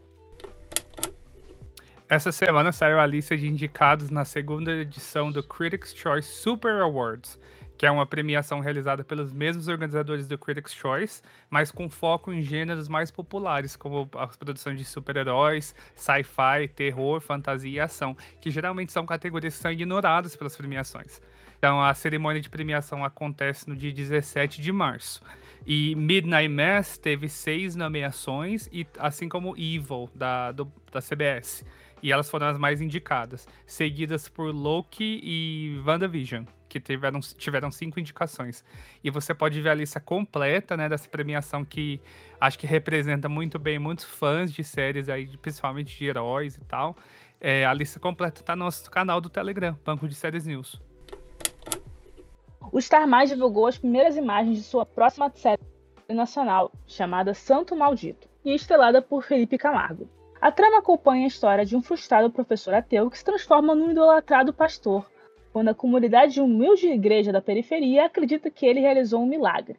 Essa 2.09 2.33
semana 2.33 2.73
saiu 2.73 2.99
a 2.99 3.05
lista 3.05 3.37
de 3.37 3.47
indicados 3.47 4.09
na 4.09 4.25
segunda 4.25 4.73
edição 4.73 5.31
do 5.31 5.41
Critics' 5.41 5.95
Choice 5.95 6.27
Super 6.27 6.81
Awards, 6.81 7.39
que 7.81 7.85
é 7.87 7.89
uma 7.89 8.05
premiação 8.05 8.59
realizada 8.59 9.03
pelos 9.03 9.33
mesmos 9.33 9.67
organizadores 9.67 10.27
do 10.27 10.37
Critics' 10.37 10.71
Choice, 10.71 11.19
mas 11.49 11.71
com 11.71 11.89
foco 11.89 12.31
em 12.31 12.39
gêneros 12.43 12.87
mais 12.87 13.09
populares, 13.09 13.75
como 13.75 14.07
as 14.19 14.37
produções 14.37 14.77
de 14.77 14.85
super-heróis, 14.85 15.73
sci-fi, 15.95 16.67
terror, 16.75 17.19
fantasia 17.19 17.71
e 17.71 17.79
ação, 17.79 18.15
que 18.39 18.51
geralmente 18.51 18.91
são 18.91 19.03
categorias 19.03 19.55
que 19.55 19.63
são 19.63 19.71
ignoradas 19.71 20.35
pelas 20.35 20.55
premiações. 20.55 21.19
Então, 21.57 21.83
a 21.83 21.91
cerimônia 21.95 22.39
de 22.39 22.51
premiação 22.51 23.03
acontece 23.03 23.67
no 23.67 23.75
dia 23.75 23.91
17 23.91 24.61
de 24.61 24.71
março. 24.71 25.23
E 25.65 25.95
Midnight 25.95 26.49
Mass 26.49 26.99
teve 26.99 27.27
seis 27.27 27.75
nomeações, 27.75 28.69
e 28.71 28.85
assim 28.99 29.27
como 29.27 29.57
Evil, 29.57 30.07
da, 30.13 30.51
do, 30.51 30.71
da 30.91 31.01
CBS. 31.01 31.65
E 32.03 32.11
elas 32.11 32.29
foram 32.29 32.45
as 32.45 32.59
mais 32.59 32.79
indicadas, 32.79 33.47
seguidas 33.65 34.29
por 34.29 34.53
Loki 34.53 35.19
e 35.23 35.81
WandaVision, 35.83 36.45
que 36.71 36.79
tiveram, 36.79 37.19
tiveram 37.19 37.69
cinco 37.69 37.99
indicações. 37.99 38.63
E 39.03 39.09
você 39.09 39.33
pode 39.33 39.59
ver 39.59 39.69
a 39.69 39.73
lista 39.73 39.99
completa 39.99 40.77
né, 40.77 40.87
dessa 40.87 41.09
premiação 41.09 41.65
que 41.65 41.99
acho 42.39 42.57
que 42.57 42.65
representa 42.65 43.27
muito 43.27 43.59
bem 43.59 43.77
muitos 43.77 44.05
fãs 44.05 44.53
de 44.53 44.63
séries 44.63 45.09
aí, 45.09 45.27
principalmente 45.37 45.97
de 45.97 46.05
heróis 46.05 46.55
e 46.55 46.61
tal. 46.61 46.95
É, 47.41 47.65
a 47.65 47.73
lista 47.73 47.99
completa 47.99 48.39
está 48.39 48.55
no 48.55 48.63
nosso 48.63 48.89
canal 48.89 49.19
do 49.19 49.29
Telegram, 49.29 49.77
Banco 49.83 50.07
de 50.07 50.15
Séries 50.15 50.45
News. 50.45 50.81
O 52.71 52.79
Star 52.79 53.05
Mais 53.05 53.29
divulgou 53.29 53.67
as 53.67 53.77
primeiras 53.77 54.15
imagens 54.15 54.59
de 54.59 54.63
sua 54.63 54.85
próxima 54.85 55.29
série 55.35 55.59
nacional, 56.07 56.71
chamada 56.87 57.33
Santo 57.33 57.75
Maldito, 57.75 58.29
e 58.45 58.55
estrelada 58.55 59.01
por 59.01 59.23
Felipe 59.23 59.57
Camargo. 59.57 60.09
A 60.39 60.51
trama 60.51 60.79
acompanha 60.79 61.25
a 61.25 61.27
história 61.27 61.65
de 61.65 61.75
um 61.75 61.81
frustrado 61.81 62.31
professor 62.31 62.73
ateu 62.73 63.09
que 63.09 63.17
se 63.17 63.25
transforma 63.25 63.75
num 63.75 63.91
idolatrado 63.91 64.53
pastor, 64.53 65.05
quando 65.51 65.69
a 65.69 65.75
comunidade 65.75 66.33
de 66.33 66.41
humilde 66.41 66.87
igreja 66.87 67.31
da 67.31 67.41
periferia 67.41 68.05
acredita 68.05 68.49
que 68.49 68.65
ele 68.65 68.79
realizou 68.79 69.21
um 69.21 69.25
milagre. 69.25 69.77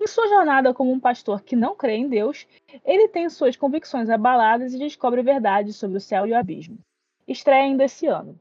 Em 0.00 0.06
sua 0.06 0.28
jornada 0.28 0.74
como 0.74 0.92
um 0.92 1.00
pastor 1.00 1.42
que 1.42 1.54
não 1.54 1.76
crê 1.76 1.94
em 1.94 2.08
Deus, 2.08 2.46
ele 2.84 3.08
tem 3.08 3.28
suas 3.30 3.56
convicções 3.56 4.10
abaladas 4.10 4.74
e 4.74 4.78
descobre 4.78 5.22
verdades 5.22 5.76
sobre 5.76 5.96
o 5.96 6.00
céu 6.00 6.26
e 6.26 6.32
o 6.32 6.36
abismo. 6.36 6.78
Estreia 7.26 7.64
ainda 7.64 7.84
esse 7.84 8.06
ano. 8.06 8.38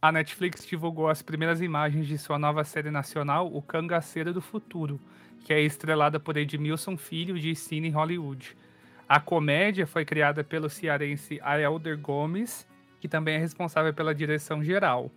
A 0.00 0.12
Netflix 0.12 0.64
divulgou 0.64 1.08
as 1.08 1.22
primeiras 1.22 1.60
imagens 1.60 2.06
de 2.06 2.18
sua 2.18 2.38
nova 2.38 2.62
série 2.62 2.90
nacional, 2.90 3.50
O 3.52 3.62
Cangaceiro 3.62 4.32
do 4.32 4.42
Futuro, 4.42 5.00
que 5.44 5.52
é 5.52 5.60
estrelada 5.60 6.20
por 6.20 6.36
Edmilson 6.36 6.96
Filho 6.96 7.38
de 7.38 7.54
Cine 7.56 7.88
Hollywood. 7.88 8.56
A 9.08 9.18
comédia 9.18 9.86
foi 9.86 10.04
criada 10.04 10.44
pelo 10.44 10.68
cearense 10.68 11.40
Aelder 11.42 11.98
Gomes, 11.98 12.68
que 13.00 13.08
também 13.08 13.36
é 13.36 13.38
responsável 13.38 13.92
pela 13.92 14.14
direção 14.14 14.62
geral. 14.62 15.10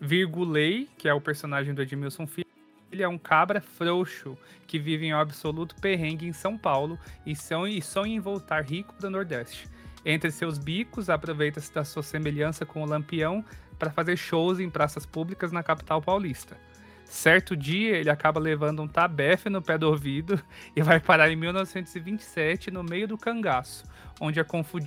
Virgulei, 0.00 0.88
que 0.98 1.08
é 1.08 1.14
o 1.14 1.20
personagem 1.20 1.74
do 1.74 1.82
Edmilson 1.82 2.26
Filho, 2.26 2.48
ele 2.90 3.02
é 3.02 3.08
um 3.08 3.18
cabra 3.18 3.60
frouxo 3.60 4.38
que 4.66 4.78
vive 4.78 5.06
em 5.06 5.14
um 5.14 5.18
absoluto 5.18 5.74
perrengue 5.76 6.26
em 6.26 6.32
São 6.32 6.56
Paulo 6.56 6.98
e, 7.26 7.34
sonha, 7.34 7.82
em 8.06 8.20
voltar 8.20 8.62
rico 8.62 8.94
para 8.94 9.08
o 9.08 9.10
Nordeste. 9.10 9.68
Entre 10.04 10.30
seus 10.30 10.58
bicos, 10.58 11.10
aproveita-se 11.10 11.72
da 11.72 11.84
sua 11.84 12.02
semelhança 12.02 12.64
com 12.64 12.82
o 12.82 12.86
Lampião 12.86 13.44
para 13.78 13.90
fazer 13.90 14.16
shows 14.16 14.60
em 14.60 14.70
praças 14.70 15.04
públicas 15.04 15.50
na 15.50 15.62
capital 15.62 16.00
paulista. 16.00 16.56
Certo 17.04 17.56
dia, 17.56 17.96
ele 17.96 18.10
acaba 18.10 18.40
levando 18.40 18.82
um 18.82 18.88
tabefe 18.88 19.48
no 19.48 19.62
pé 19.62 19.78
do 19.78 19.88
ouvido 19.88 20.40
e 20.74 20.82
vai 20.82 20.98
parar 20.98 21.30
em 21.30 21.36
1927 21.36 22.70
no 22.70 22.82
meio 22.82 23.06
do 23.06 23.18
cangaço, 23.18 23.84
onde 24.20 24.40
é 24.40 24.44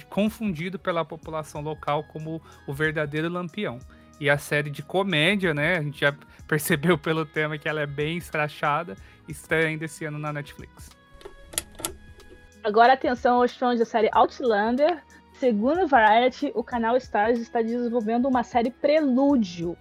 confundido 0.09 0.77
pela 0.77 1.05
população 1.05 1.61
local 1.61 2.03
como 2.03 2.41
o 2.65 2.73
verdadeiro 2.73 3.29
lampião. 3.29 3.79
E 4.19 4.29
a 4.29 4.37
série 4.37 4.71
de 4.71 4.81
comédia, 4.81 5.53
né? 5.53 5.77
A 5.77 5.81
gente 5.81 6.01
já 6.01 6.13
percebeu 6.47 6.97
pelo 6.97 7.25
tema 7.25 7.57
que 7.57 7.69
ela 7.69 7.81
é 7.81 7.85
bem 7.85 8.17
escrachada, 8.17 8.95
estreia 9.27 9.67
ainda 9.67 9.85
esse 9.85 10.05
ano 10.05 10.17
na 10.17 10.33
Netflix. 10.33 10.89
Agora 12.63 12.93
atenção 12.93 13.41
aos 13.41 13.55
fãs 13.55 13.79
da 13.79 13.85
série 13.85 14.09
Outlander. 14.11 15.01
Segundo 15.33 15.87
Variety, 15.87 16.51
o 16.55 16.63
canal 16.63 16.97
Stars 16.97 17.39
está 17.39 17.61
desenvolvendo 17.61 18.27
uma 18.27 18.43
série 18.43 18.71
prelúdio 18.71 19.77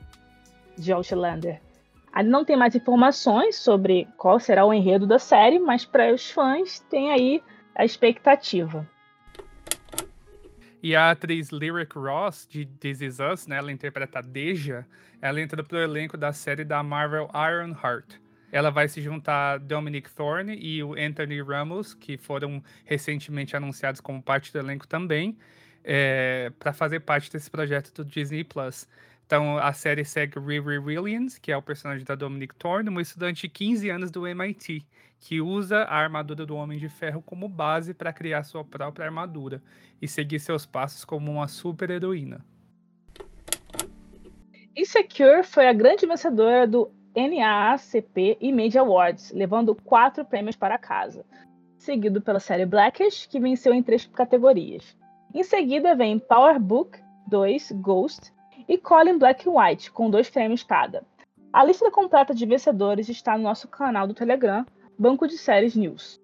de 0.76 0.92
Outlander. 0.92 1.65
Ainda 2.16 2.30
não 2.30 2.46
tem 2.46 2.56
mais 2.56 2.74
informações 2.74 3.56
sobre 3.56 4.08
qual 4.16 4.40
será 4.40 4.64
o 4.64 4.72
enredo 4.72 5.06
da 5.06 5.18
série, 5.18 5.58
mas 5.58 5.84
para 5.84 6.14
os 6.14 6.30
fãs 6.30 6.80
tem 6.88 7.12
aí 7.12 7.42
a 7.74 7.84
expectativa. 7.84 8.88
E 10.82 10.96
a 10.96 11.10
atriz 11.10 11.50
Lyric 11.50 11.94
Ross, 11.98 12.48
de 12.48 12.64
This 12.64 13.02
Is 13.02 13.18
Us, 13.20 13.46
né, 13.46 13.58
ela 13.58 13.70
interpreta 13.70 14.22
Deja, 14.22 14.86
ela 15.20 15.38
entra 15.42 15.62
pro 15.62 15.76
elenco 15.76 16.16
da 16.16 16.32
série 16.32 16.64
da 16.64 16.82
Marvel 16.82 17.28
Iron 17.34 17.76
Heart. 17.84 18.14
Ela 18.50 18.70
vai 18.70 18.88
se 18.88 19.02
juntar 19.02 19.52
a 19.52 19.58
Dominic 19.58 20.10
Thorne 20.10 20.56
e 20.56 20.82
o 20.82 20.94
Anthony 20.94 21.42
Ramos, 21.42 21.92
que 21.92 22.16
foram 22.16 22.64
recentemente 22.86 23.54
anunciados 23.54 24.00
como 24.00 24.22
parte 24.22 24.50
do 24.54 24.58
elenco 24.58 24.88
também, 24.88 25.36
é, 25.84 26.50
para 26.58 26.72
fazer 26.72 27.00
parte 27.00 27.30
desse 27.30 27.50
projeto 27.50 27.92
do 27.92 28.02
Disney 28.06 28.42
Plus. 28.42 28.88
Então, 29.26 29.58
a 29.58 29.72
série 29.72 30.04
segue 30.04 30.38
Riri 30.38 30.78
Williams, 30.78 31.36
que 31.36 31.50
é 31.50 31.56
o 31.56 31.62
personagem 31.62 32.04
da 32.04 32.14
Dominic 32.14 32.54
Thorne, 32.54 32.88
uma 32.88 33.02
estudante 33.02 33.42
de 33.42 33.48
15 33.48 33.90
anos 33.90 34.10
do 34.12 34.24
MIT, 34.24 34.86
que 35.18 35.40
usa 35.40 35.78
a 35.78 35.96
armadura 35.96 36.46
do 36.46 36.54
Homem 36.54 36.78
de 36.78 36.88
Ferro 36.88 37.20
como 37.20 37.48
base 37.48 37.92
para 37.92 38.12
criar 38.12 38.44
sua 38.44 38.64
própria 38.64 39.06
armadura 39.06 39.60
e 40.00 40.06
seguir 40.06 40.38
seus 40.38 40.64
passos 40.64 41.04
como 41.04 41.32
uma 41.32 41.48
super-heroína. 41.48 42.44
Insecure 44.76 45.42
foi 45.42 45.66
a 45.66 45.72
grande 45.72 46.06
vencedora 46.06 46.64
do 46.64 46.92
NAACP 47.16 48.36
e 48.40 48.52
Media 48.52 48.82
Awards, 48.82 49.32
levando 49.32 49.74
quatro 49.74 50.24
prêmios 50.24 50.54
para 50.54 50.78
casa, 50.78 51.24
seguido 51.76 52.20
pela 52.20 52.38
série 52.38 52.66
Blackish, 52.66 53.26
que 53.26 53.40
venceu 53.40 53.74
em 53.74 53.82
três 53.82 54.06
categorias. 54.06 54.96
Em 55.34 55.42
seguida 55.42 55.96
vem 55.96 56.20
Power 56.20 56.60
Book 56.60 57.00
2 57.26 57.72
Ghost, 57.72 58.35
e 58.68 58.76
Colin 58.78 59.18
Black 59.18 59.48
White, 59.48 59.90
com 59.90 60.10
dois 60.10 60.28
prêmios 60.28 60.62
cada. 60.62 61.04
A 61.52 61.64
lista 61.64 61.90
completa 61.90 62.34
de 62.34 62.44
vencedores 62.44 63.08
está 63.08 63.36
no 63.36 63.44
nosso 63.44 63.68
canal 63.68 64.06
do 64.06 64.14
Telegram, 64.14 64.66
Banco 64.98 65.26
de 65.26 65.38
Séries 65.38 65.74
News. 65.74 66.20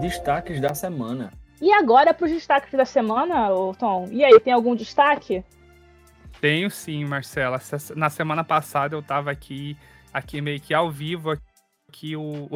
Destaques 0.00 0.60
da 0.60 0.74
semana. 0.74 1.30
E 1.60 1.70
agora 1.72 2.14
para 2.14 2.24
os 2.24 2.32
destaques 2.32 2.72
da 2.72 2.84
semana, 2.84 3.48
Tom? 3.78 4.08
E 4.10 4.24
aí, 4.24 4.40
tem 4.40 4.52
algum 4.52 4.74
destaque? 4.74 5.44
Tenho 6.40 6.70
sim, 6.70 7.04
Marcela. 7.04 7.60
Na 7.94 8.08
semana 8.08 8.42
passada 8.42 8.96
eu 8.96 9.00
estava 9.00 9.30
aqui, 9.30 9.76
aqui 10.12 10.40
meio 10.40 10.58
que 10.58 10.72
ao 10.72 10.90
vivo, 10.90 11.36
que 11.90 12.16
o, 12.16 12.48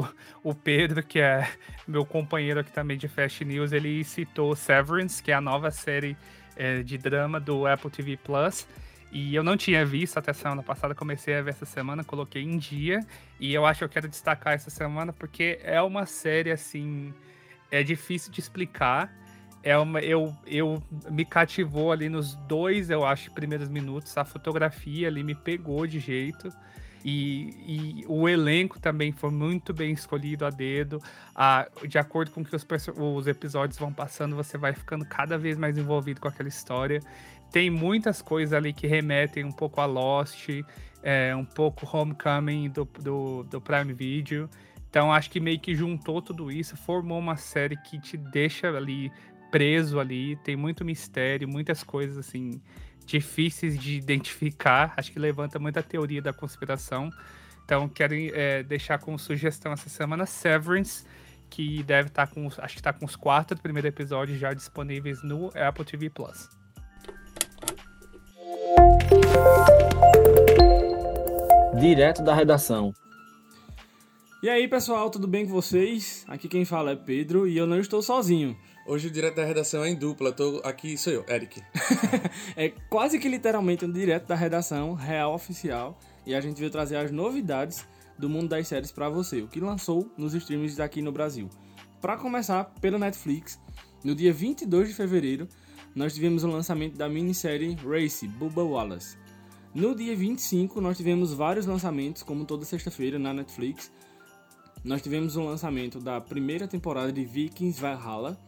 o 0.42 0.54
Pedro, 0.54 1.02
que 1.02 1.18
é 1.20 1.48
meu 1.86 2.06
companheiro 2.06 2.60
aqui 2.60 2.72
também 2.72 2.96
de 2.96 3.08
Fast 3.08 3.44
News, 3.44 3.72
ele 3.72 4.04
citou 4.04 4.54
Severance, 4.56 5.22
que 5.22 5.30
é 5.30 5.34
a 5.34 5.40
nova 5.40 5.70
série 5.70 6.16
é, 6.56 6.82
de 6.82 6.96
drama 6.96 7.40
do 7.40 7.66
Apple 7.66 7.90
TV 7.90 8.16
Plus. 8.16 8.66
E 9.14 9.32
eu 9.32 9.44
não 9.44 9.56
tinha 9.56 9.86
visto 9.86 10.18
até 10.18 10.32
semana 10.32 10.60
passada, 10.60 10.92
comecei 10.92 11.36
a 11.36 11.42
ver 11.42 11.50
essa 11.50 11.64
semana, 11.64 12.02
coloquei 12.02 12.42
em 12.42 12.58
dia. 12.58 12.98
E 13.38 13.54
eu 13.54 13.64
acho 13.64 13.78
que 13.78 13.84
eu 13.84 13.88
quero 13.88 14.08
destacar 14.08 14.54
essa 14.54 14.70
semana 14.70 15.12
porque 15.12 15.60
é 15.62 15.80
uma 15.80 16.04
série 16.04 16.50
assim. 16.50 17.14
É 17.70 17.82
difícil 17.82 18.32
de 18.32 18.40
explicar. 18.40 19.14
É 19.62 19.78
uma, 19.78 20.00
eu, 20.00 20.34
eu 20.44 20.82
me 21.10 21.24
cativou 21.24 21.92
ali 21.92 22.08
nos 22.08 22.34
dois, 22.48 22.90
eu 22.90 23.04
acho, 23.04 23.32
primeiros 23.32 23.68
minutos. 23.68 24.18
A 24.18 24.24
fotografia 24.24 25.06
ali 25.06 25.22
me 25.22 25.34
pegou 25.34 25.86
de 25.86 26.00
jeito. 26.00 26.52
E, 27.04 28.00
e, 28.00 28.04
o 28.08 28.26
elenco 28.26 28.80
também 28.80 29.12
foi 29.12 29.30
muito 29.30 29.74
bem 29.74 29.92
escolhido 29.92 30.46
a 30.46 30.50
dedo. 30.50 30.98
A, 31.34 31.68
de 31.86 31.98
acordo 31.98 32.30
com 32.30 32.42
que 32.42 32.56
os, 32.56 32.66
os, 32.96 33.26
episódios 33.26 33.78
vão 33.78 33.92
passando, 33.92 34.34
você 34.34 34.56
vai 34.56 34.72
ficando 34.72 35.04
cada 35.04 35.36
vez 35.36 35.58
mais 35.58 35.76
envolvido 35.76 36.20
com 36.20 36.28
aquela 36.28 36.48
história. 36.48 37.00
Tem 37.52 37.68
muitas 37.68 38.22
coisas 38.22 38.54
ali 38.54 38.72
que 38.72 38.86
remetem 38.86 39.44
um 39.44 39.52
pouco 39.52 39.82
a 39.82 39.84
Lost, 39.84 40.48
é, 41.02 41.36
um 41.36 41.44
pouco 41.44 41.86
Homecoming 41.94 42.70
do, 42.70 42.88
do, 42.98 43.42
do 43.44 43.60
Prime 43.60 43.92
Video. 43.92 44.48
Então 44.88 45.12
acho 45.12 45.30
que 45.30 45.40
meio 45.40 45.60
que 45.60 45.74
juntou 45.74 46.22
tudo 46.22 46.50
isso, 46.50 46.76
formou 46.76 47.18
uma 47.18 47.36
série 47.36 47.76
que 47.76 47.98
te 47.98 48.16
deixa 48.16 48.68
ali 48.68 49.12
preso 49.50 50.00
ali, 50.00 50.36
tem 50.36 50.56
muito 50.56 50.84
mistério, 50.84 51.46
muitas 51.46 51.84
coisas 51.84 52.16
assim 52.16 52.60
difíceis 53.04 53.78
de 53.78 53.96
identificar. 53.96 54.94
Acho 54.96 55.12
que 55.12 55.18
levanta 55.18 55.58
muita 55.58 55.82
teoria 55.82 56.22
da 56.22 56.32
conspiração. 56.32 57.10
Então, 57.64 57.88
quero 57.88 58.14
é, 58.14 58.62
deixar 58.62 58.98
como 58.98 59.18
sugestão 59.18 59.72
essa 59.72 59.88
semana 59.88 60.26
Severance, 60.26 61.04
que 61.48 61.82
deve 61.82 62.08
estar 62.08 62.26
tá 62.26 62.34
com, 62.34 62.46
acho 62.46 62.74
que 62.74 62.80
está 62.80 62.92
com 62.92 63.04
os 63.04 63.16
quatro 63.16 63.58
primeiros 63.58 63.88
episódios 63.88 64.38
já 64.38 64.52
disponíveis 64.52 65.22
no 65.22 65.50
Apple 65.56 65.84
TV 65.84 66.10
Plus. 66.10 66.48
Direto 71.80 72.22
da 72.22 72.34
redação. 72.34 72.92
E 74.42 74.48
aí, 74.48 74.68
pessoal, 74.68 75.08
tudo 75.08 75.26
bem 75.26 75.46
com 75.46 75.52
vocês? 75.52 76.22
Aqui 76.28 76.48
quem 76.48 76.66
fala 76.66 76.90
é 76.90 76.96
Pedro 76.96 77.48
e 77.48 77.56
eu 77.56 77.66
não 77.66 77.80
estou 77.80 78.02
sozinho. 78.02 78.54
Hoje 78.86 79.08
o 79.08 79.10
direto 79.10 79.36
da 79.36 79.44
redação 79.46 79.82
é 79.82 79.88
em 79.88 79.94
dupla. 79.94 80.30
Tô 80.30 80.60
aqui, 80.62 80.98
sou 80.98 81.10
eu, 81.10 81.24
Eric. 81.26 81.62
é 82.54 82.68
quase 82.90 83.18
que 83.18 83.26
literalmente 83.26 83.82
um 83.82 83.90
direto 83.90 84.26
da 84.26 84.34
redação 84.34 84.92
real 84.92 85.34
oficial 85.34 85.98
e 86.26 86.34
a 86.34 86.40
gente 86.40 86.58
veio 86.58 86.70
trazer 86.70 86.96
as 86.96 87.10
novidades 87.10 87.86
do 88.18 88.28
mundo 88.28 88.50
das 88.50 88.68
séries 88.68 88.92
para 88.92 89.08
você, 89.08 89.40
o 89.40 89.48
que 89.48 89.58
lançou 89.58 90.12
nos 90.18 90.34
streams 90.34 90.76
daqui 90.76 91.00
no 91.00 91.10
Brasil. 91.10 91.48
Para 91.98 92.18
começar, 92.18 92.64
pela 92.82 92.98
Netflix, 92.98 93.58
no 94.04 94.14
dia 94.14 94.34
22 94.34 94.88
de 94.88 94.94
fevereiro, 94.94 95.48
nós 95.94 96.12
tivemos 96.12 96.44
o 96.44 96.48
lançamento 96.48 96.98
da 96.98 97.08
minissérie 97.08 97.74
Race, 97.76 98.28
Bubba 98.28 98.62
Wallace. 98.62 99.16
No 99.74 99.94
dia 99.94 100.14
25, 100.14 100.78
nós 100.82 100.98
tivemos 100.98 101.32
vários 101.32 101.64
lançamentos, 101.64 102.22
como 102.22 102.44
toda 102.44 102.66
sexta-feira 102.66 103.18
na 103.18 103.32
Netflix. 103.32 103.90
Nós 104.84 105.00
tivemos 105.00 105.36
o 105.36 105.42
lançamento 105.42 105.98
da 105.98 106.20
primeira 106.20 106.68
temporada 106.68 107.10
de 107.10 107.24
Vikings 107.24 107.80
Valhalla, 107.80 108.38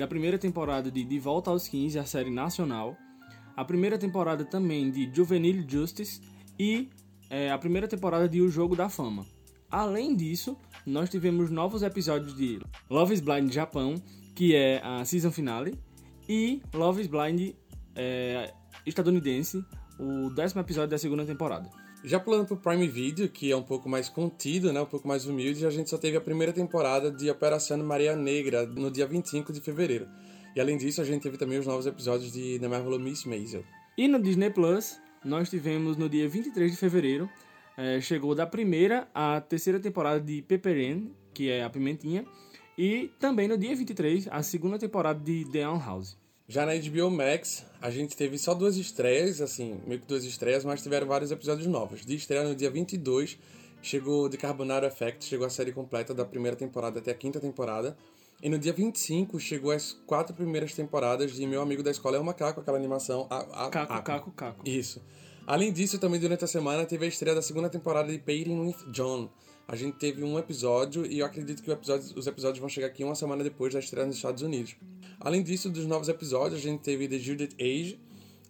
da 0.00 0.06
primeira 0.06 0.38
temporada 0.38 0.90
de 0.90 1.04
De 1.04 1.18
Volta 1.18 1.50
aos 1.50 1.68
15, 1.68 1.98
a 1.98 2.06
série 2.06 2.30
nacional, 2.30 2.96
a 3.54 3.62
primeira 3.66 3.98
temporada 3.98 4.46
também 4.46 4.90
de 4.90 5.14
Juvenile 5.14 5.62
Justice 5.68 6.22
e 6.58 6.88
é, 7.28 7.50
a 7.50 7.58
primeira 7.58 7.86
temporada 7.86 8.26
de 8.26 8.40
O 8.40 8.48
Jogo 8.48 8.74
da 8.74 8.88
Fama. 8.88 9.26
Além 9.70 10.16
disso, 10.16 10.56
nós 10.86 11.10
tivemos 11.10 11.50
novos 11.50 11.82
episódios 11.82 12.34
de 12.34 12.58
Love 12.88 13.12
is 13.12 13.20
Blind 13.20 13.52
Japão, 13.52 13.94
que 14.34 14.54
é 14.54 14.80
a 14.82 15.04
season 15.04 15.30
finale, 15.30 15.78
e 16.26 16.62
Love 16.72 17.02
is 17.02 17.06
Blind 17.06 17.54
é, 17.94 18.54
estadunidense, 18.86 19.62
o 19.98 20.30
décimo 20.30 20.62
episódio 20.62 20.88
da 20.88 20.96
segunda 20.96 21.26
temporada. 21.26 21.68
Já 22.02 22.18
pulando 22.18 22.46
pro 22.46 22.56
Prime 22.56 22.88
Video, 22.88 23.28
que 23.28 23.52
é 23.52 23.56
um 23.56 23.62
pouco 23.62 23.86
mais 23.86 24.08
contido, 24.08 24.72
né, 24.72 24.80
um 24.80 24.86
pouco 24.86 25.06
mais 25.06 25.26
humilde, 25.26 25.66
a 25.66 25.70
gente 25.70 25.90
só 25.90 25.98
teve 25.98 26.16
a 26.16 26.20
primeira 26.20 26.50
temporada 26.50 27.10
de 27.10 27.28
Operação 27.28 27.76
Maria 27.84 28.16
Negra 28.16 28.64
no 28.64 28.90
dia 28.90 29.06
25 29.06 29.52
de 29.52 29.60
fevereiro. 29.60 30.08
E 30.56 30.60
além 30.60 30.78
disso, 30.78 31.02
a 31.02 31.04
gente 31.04 31.22
teve 31.22 31.36
também 31.36 31.58
os 31.58 31.66
novos 31.66 31.86
episódios 31.86 32.32
de 32.32 32.58
The 32.58 32.68
Marvelous 32.68 33.02
Miss 33.02 33.24
Maisel. 33.24 33.64
E 33.98 34.08
no 34.08 34.20
Disney 34.20 34.48
Plus, 34.48 34.98
nós 35.22 35.50
tivemos 35.50 35.98
no 35.98 36.08
dia 36.08 36.26
23 36.26 36.72
de 36.72 36.76
fevereiro, 36.78 37.28
é, 37.76 38.00
chegou 38.00 38.34
da 38.34 38.46
primeira 38.46 39.06
à 39.14 39.38
terceira 39.38 39.78
temporada 39.78 40.20
de 40.20 40.40
Pepperin, 40.40 41.14
que 41.34 41.50
é 41.50 41.62
a 41.62 41.68
Pimentinha, 41.68 42.24
e 42.78 43.10
também 43.20 43.46
no 43.46 43.58
dia 43.58 43.76
23, 43.76 44.26
a 44.30 44.42
segunda 44.42 44.78
temporada 44.78 45.20
de 45.20 45.44
The 45.52 45.64
House. 45.64 46.16
Já 46.50 46.66
na 46.66 46.72
HBO 46.74 47.12
Max, 47.12 47.64
a 47.80 47.92
gente 47.92 48.16
teve 48.16 48.36
só 48.36 48.54
duas 48.54 48.76
estreias, 48.76 49.40
assim, 49.40 49.80
meio 49.86 50.00
que 50.00 50.06
duas 50.08 50.24
estreias, 50.24 50.64
mas 50.64 50.82
tiveram 50.82 51.06
vários 51.06 51.30
episódios 51.30 51.68
novos. 51.68 52.04
De 52.04 52.16
estreia 52.16 52.42
no 52.42 52.56
dia 52.56 52.68
22, 52.68 53.38
chegou 53.80 54.28
The 54.28 54.36
Carbonaro 54.36 54.84
Effect, 54.84 55.24
chegou 55.24 55.46
a 55.46 55.50
série 55.50 55.70
completa 55.70 56.12
da 56.12 56.24
primeira 56.24 56.56
temporada 56.56 56.98
até 56.98 57.12
a 57.12 57.14
quinta 57.14 57.38
temporada. 57.38 57.96
E 58.42 58.48
no 58.48 58.58
dia 58.58 58.72
25 58.72 59.38
chegou 59.38 59.70
as 59.70 59.92
quatro 60.04 60.34
primeiras 60.34 60.74
temporadas 60.74 61.30
de 61.36 61.46
Meu 61.46 61.62
Amigo 61.62 61.84
da 61.84 61.90
Escola 61.92 62.16
é 62.16 62.18
o 62.18 62.24
Macaco, 62.24 62.58
aquela 62.58 62.76
animação. 62.76 63.28
A, 63.30 63.66
a, 63.66 63.70
caco, 63.70 63.92
a, 63.92 64.02
Caco, 64.02 64.32
Caco. 64.32 64.68
Isso. 64.68 65.00
Além 65.46 65.72
disso, 65.72 66.00
também 66.00 66.18
durante 66.18 66.42
a 66.42 66.48
semana 66.48 66.84
teve 66.84 67.04
a 67.04 67.08
estreia 67.08 67.36
da 67.36 67.42
segunda 67.42 67.68
temporada 67.68 68.10
de 68.10 68.18
Painting 68.18 68.58
with 68.58 68.90
John. 68.90 69.28
A 69.70 69.76
gente 69.76 69.98
teve 69.98 70.24
um 70.24 70.36
episódio 70.36 71.06
e 71.06 71.20
eu 71.20 71.26
acredito 71.26 71.62
que 71.62 71.70
episódio, 71.70 72.18
os 72.18 72.26
episódios 72.26 72.58
vão 72.58 72.68
chegar 72.68 72.88
aqui 72.88 73.04
uma 73.04 73.14
semana 73.14 73.44
depois 73.44 73.72
da 73.72 73.78
estreia 73.78 74.04
nos 74.04 74.16
Estados 74.16 74.42
Unidos. 74.42 74.74
Além 75.20 75.44
disso, 75.44 75.70
dos 75.70 75.86
novos 75.86 76.08
episódios, 76.08 76.58
a 76.58 76.62
gente 76.64 76.80
teve 76.80 77.06
The 77.06 77.20
Judith 77.20 77.54
Age, 77.54 78.00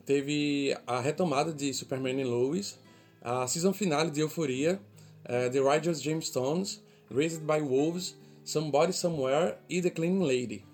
teve 0.06 0.74
a 0.86 0.98
retomada 0.98 1.52
de 1.52 1.74
Superman 1.74 2.18
e 2.18 2.24
Lois, 2.24 2.78
a 3.20 3.46
season 3.46 3.74
finale 3.74 4.10
de 4.10 4.20
Euphoria, 4.20 4.80
uh, 5.26 5.52
The 5.52 5.60
Righteous 5.60 6.00
Jamestones, 6.00 6.82
Raised 7.14 7.42
by 7.42 7.60
Wolves, 7.60 8.16
Somebody 8.42 8.94
Somewhere 8.94 9.58
e 9.68 9.82
The 9.82 9.90
Cleaning 9.90 10.22
Lady. 10.24 10.64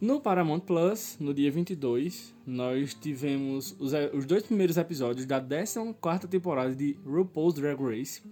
No 0.00 0.20
Paramount 0.20 0.60
Plus, 0.60 1.16
no 1.18 1.34
dia 1.34 1.50
22, 1.50 2.32
nós 2.46 2.94
tivemos 2.94 3.74
os, 3.80 3.92
os 4.14 4.26
dois 4.26 4.44
primeiros 4.44 4.76
episódios 4.76 5.26
da 5.26 5.42
14ª 5.42 6.28
temporada 6.28 6.72
de 6.72 6.96
RuPaul's 7.04 7.54
Drag 7.54 7.82
Race, 7.82 8.22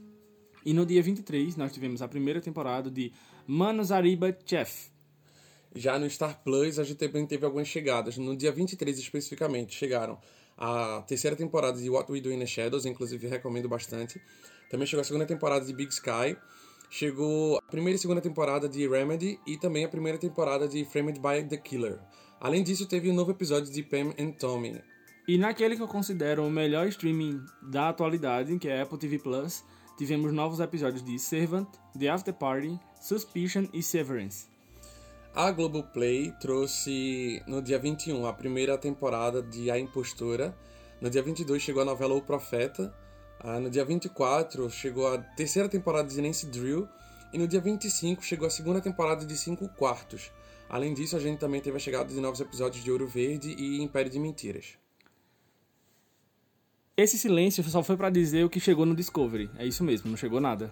e 0.65 0.73
no 0.73 0.85
dia 0.85 1.03
23, 1.03 1.57
nós 1.57 1.73
tivemos 1.73 2.03
a 2.03 2.09
primeira 2.09 2.41
temporada 2.41 2.91
de 2.91 3.13
Manos 3.47 3.91
Arriba 3.91 4.37
Chef. 4.45 4.91
Já 5.75 5.99
no 5.99 6.09
Star 6.11 6.43
Plus, 6.43 6.79
a 6.79 6.85
gente 6.85 6.99
também 6.99 7.27
teve 7.27 7.45
algumas 7.45 7.69
chegadas. 7.69 8.17
No 8.19 8.37
dia 8.37 8.51
23, 8.51 8.99
especificamente, 8.99 9.75
chegaram 9.75 10.19
a 10.59 11.03
terceira 11.03 11.37
temporada 11.37 11.81
de 11.81 11.89
What 11.89 12.11
We 12.11 12.21
Do 12.21 12.33
in 12.33 12.39
the 12.39 12.47
Shadows, 12.47 12.85
inclusive 12.85 13.27
recomendo 13.29 13.69
bastante. 13.69 14.21
Também 14.69 14.87
chegou 14.87 15.01
a 15.01 15.05
segunda 15.05 15.27
temporada 15.27 15.65
de 15.65 15.73
Big 15.73 15.93
Sky. 15.93 16.37
Chegou 16.91 17.57
a 17.57 17.63
primeira 17.63 17.97
e 17.97 17.99
segunda 17.99 18.21
temporada 18.21 18.69
de 18.69 18.87
Remedy 18.89 19.39
e 19.47 19.57
também 19.57 19.85
a 19.85 19.89
primeira 19.89 20.19
temporada 20.19 20.67
de 20.67 20.85
Framed 20.85 21.21
by 21.21 21.49
the 21.49 21.57
Killer. 21.57 22.01
Além 22.41 22.65
disso, 22.65 22.87
teve 22.87 23.09
um 23.09 23.15
novo 23.15 23.31
episódio 23.31 23.73
de 23.73 23.83
Pam 23.83 24.13
and 24.19 24.33
Tommy. 24.33 24.83
E 25.29 25.39
naquele 25.39 25.77
que 25.77 25.83
eu 25.83 25.87
considero 25.87 26.45
o 26.45 26.51
melhor 26.51 26.89
streaming 26.89 27.41
da 27.63 27.91
atualidade, 27.91 28.59
que 28.59 28.69
é 28.69 28.81
Apple 28.81 28.99
TV 28.99 29.19
Plus, 29.21 29.63
tivemos 30.01 30.33
novos 30.33 30.61
episódios 30.61 31.05
de 31.05 31.19
Servant, 31.19 31.69
The 31.99 32.09
After 32.09 32.33
Party, 32.33 32.81
Suspicion 32.99 33.69
e 33.71 33.83
Severance. 33.83 34.47
A 35.35 35.51
Globoplay 35.51 36.33
trouxe 36.41 37.43
no 37.47 37.61
dia 37.61 37.79
21 37.79 38.25
a 38.25 38.33
primeira 38.33 38.79
temporada 38.79 39.43
de 39.43 39.71
A 39.71 39.79
Impostora. 39.79 40.57
No 41.03 41.11
dia 41.11 41.23
22 41.23 41.63
chegou 41.63 41.83
a 41.83 41.85
novela 41.85 42.15
O 42.15 42.23
Profeta. 42.23 42.91
Ah, 43.41 43.61
no 43.61 43.69
dia 43.69 43.85
24 43.85 44.71
chegou 44.71 45.07
a 45.07 45.19
terceira 45.19 45.69
temporada 45.69 46.09
de 46.09 46.19
Nancy 46.23 46.47
Drill. 46.47 46.89
E 47.31 47.37
no 47.37 47.47
dia 47.47 47.61
25 47.61 48.25
chegou 48.25 48.47
a 48.47 48.51
segunda 48.51 48.81
temporada 48.81 49.27
de 49.27 49.37
Cinco 49.37 49.69
Quartos. 49.69 50.33
Além 50.67 50.95
disso, 50.95 51.15
a 51.15 51.21
gente 51.21 51.39
também 51.39 51.61
teve 51.61 51.77
a 51.77 51.81
chegada 51.81 52.09
de 52.09 52.19
novos 52.23 52.41
episódios 52.41 52.83
de 52.83 52.91
Ouro 52.91 53.07
Verde 53.07 53.51
e 53.51 53.83
Império 53.83 54.11
de 54.11 54.19
Mentiras. 54.19 54.79
Esse 57.01 57.17
silêncio 57.17 57.65
só 57.65 57.83
foi 57.83 57.97
para 57.97 58.11
dizer 58.11 58.45
o 58.45 58.51
que 58.51 58.61
chegou 58.61 58.85
no 58.85 58.95
Discovery. 58.95 59.51
É 59.57 59.65
isso 59.65 59.83
mesmo, 59.83 60.11
não 60.11 60.19
chegou 60.19 60.39
nada. 60.39 60.71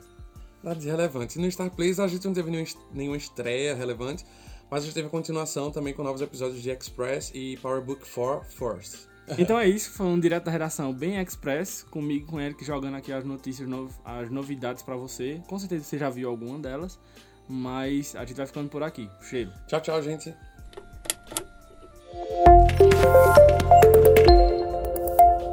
Nada 0.63 0.79
de 0.79 0.87
relevante. 0.87 1.39
No 1.39 1.51
Star 1.51 1.71
Plus 1.71 1.99
a 1.99 2.07
gente 2.07 2.23
não 2.27 2.35
teve 2.35 2.51
nenhuma 2.93 3.17
estreia 3.17 3.75
relevante, 3.75 4.27
mas 4.71 4.83
a 4.83 4.85
gente 4.85 4.95
teve 4.95 5.07
a 5.07 5.11
continuação 5.11 5.71
também 5.71 5.95
com 5.95 6.03
novos 6.03 6.21
episódios 6.21 6.63
de 6.63 6.69
Express 6.69 7.33
e 7.35 7.57
Power 7.63 7.81
Book 7.81 8.03
4 8.07 8.45
Force. 8.51 9.09
Então 9.39 9.59
é 9.59 9.67
isso, 9.69 9.91
foi 9.91 10.07
um 10.07 10.19
direto 10.19 10.45
da 10.45 10.51
redação 10.51 10.91
bem 10.91 11.21
express, 11.21 11.83
comigo 11.83 12.27
com 12.27 12.37
o 12.37 12.41
Eric 12.41 12.65
jogando 12.65 12.97
aqui 12.97 13.13
as 13.13 13.25
notícias, 13.25 13.69
as 14.03 14.31
novidades 14.31 14.83
para 14.83 14.97
você. 14.97 15.43
Com 15.47 15.59
certeza 15.59 15.85
você 15.85 15.99
já 15.99 16.09
viu 16.09 16.31
alguma 16.31 16.59
delas, 16.59 16.99
mas 17.47 18.17
a 18.17 18.25
gente 18.25 18.37
vai 18.39 18.47
ficando 18.47 18.71
por 18.71 18.83
aqui. 18.83 19.09
Cheiro. 19.21 19.53
Tchau, 19.67 19.81
tchau, 19.83 20.03
gente. 20.03 20.35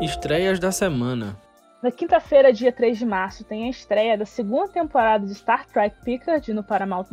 Estreias 0.02 0.60
da 0.60 0.74
semana. 0.74 1.38
Na 1.82 1.90
quinta-feira, 1.90 2.52
dia 2.52 2.70
3 2.70 2.98
de 2.98 3.06
março, 3.06 3.46
tem 3.46 3.66
a 3.66 3.70
estreia 3.70 4.18
da 4.18 4.26
segunda 4.26 4.68
temporada 4.68 5.26
de 5.26 5.34
Star 5.34 5.66
Trek 5.68 5.96
Picard 6.04 6.54
no 6.54 6.62
Paramount+. 6.62 7.08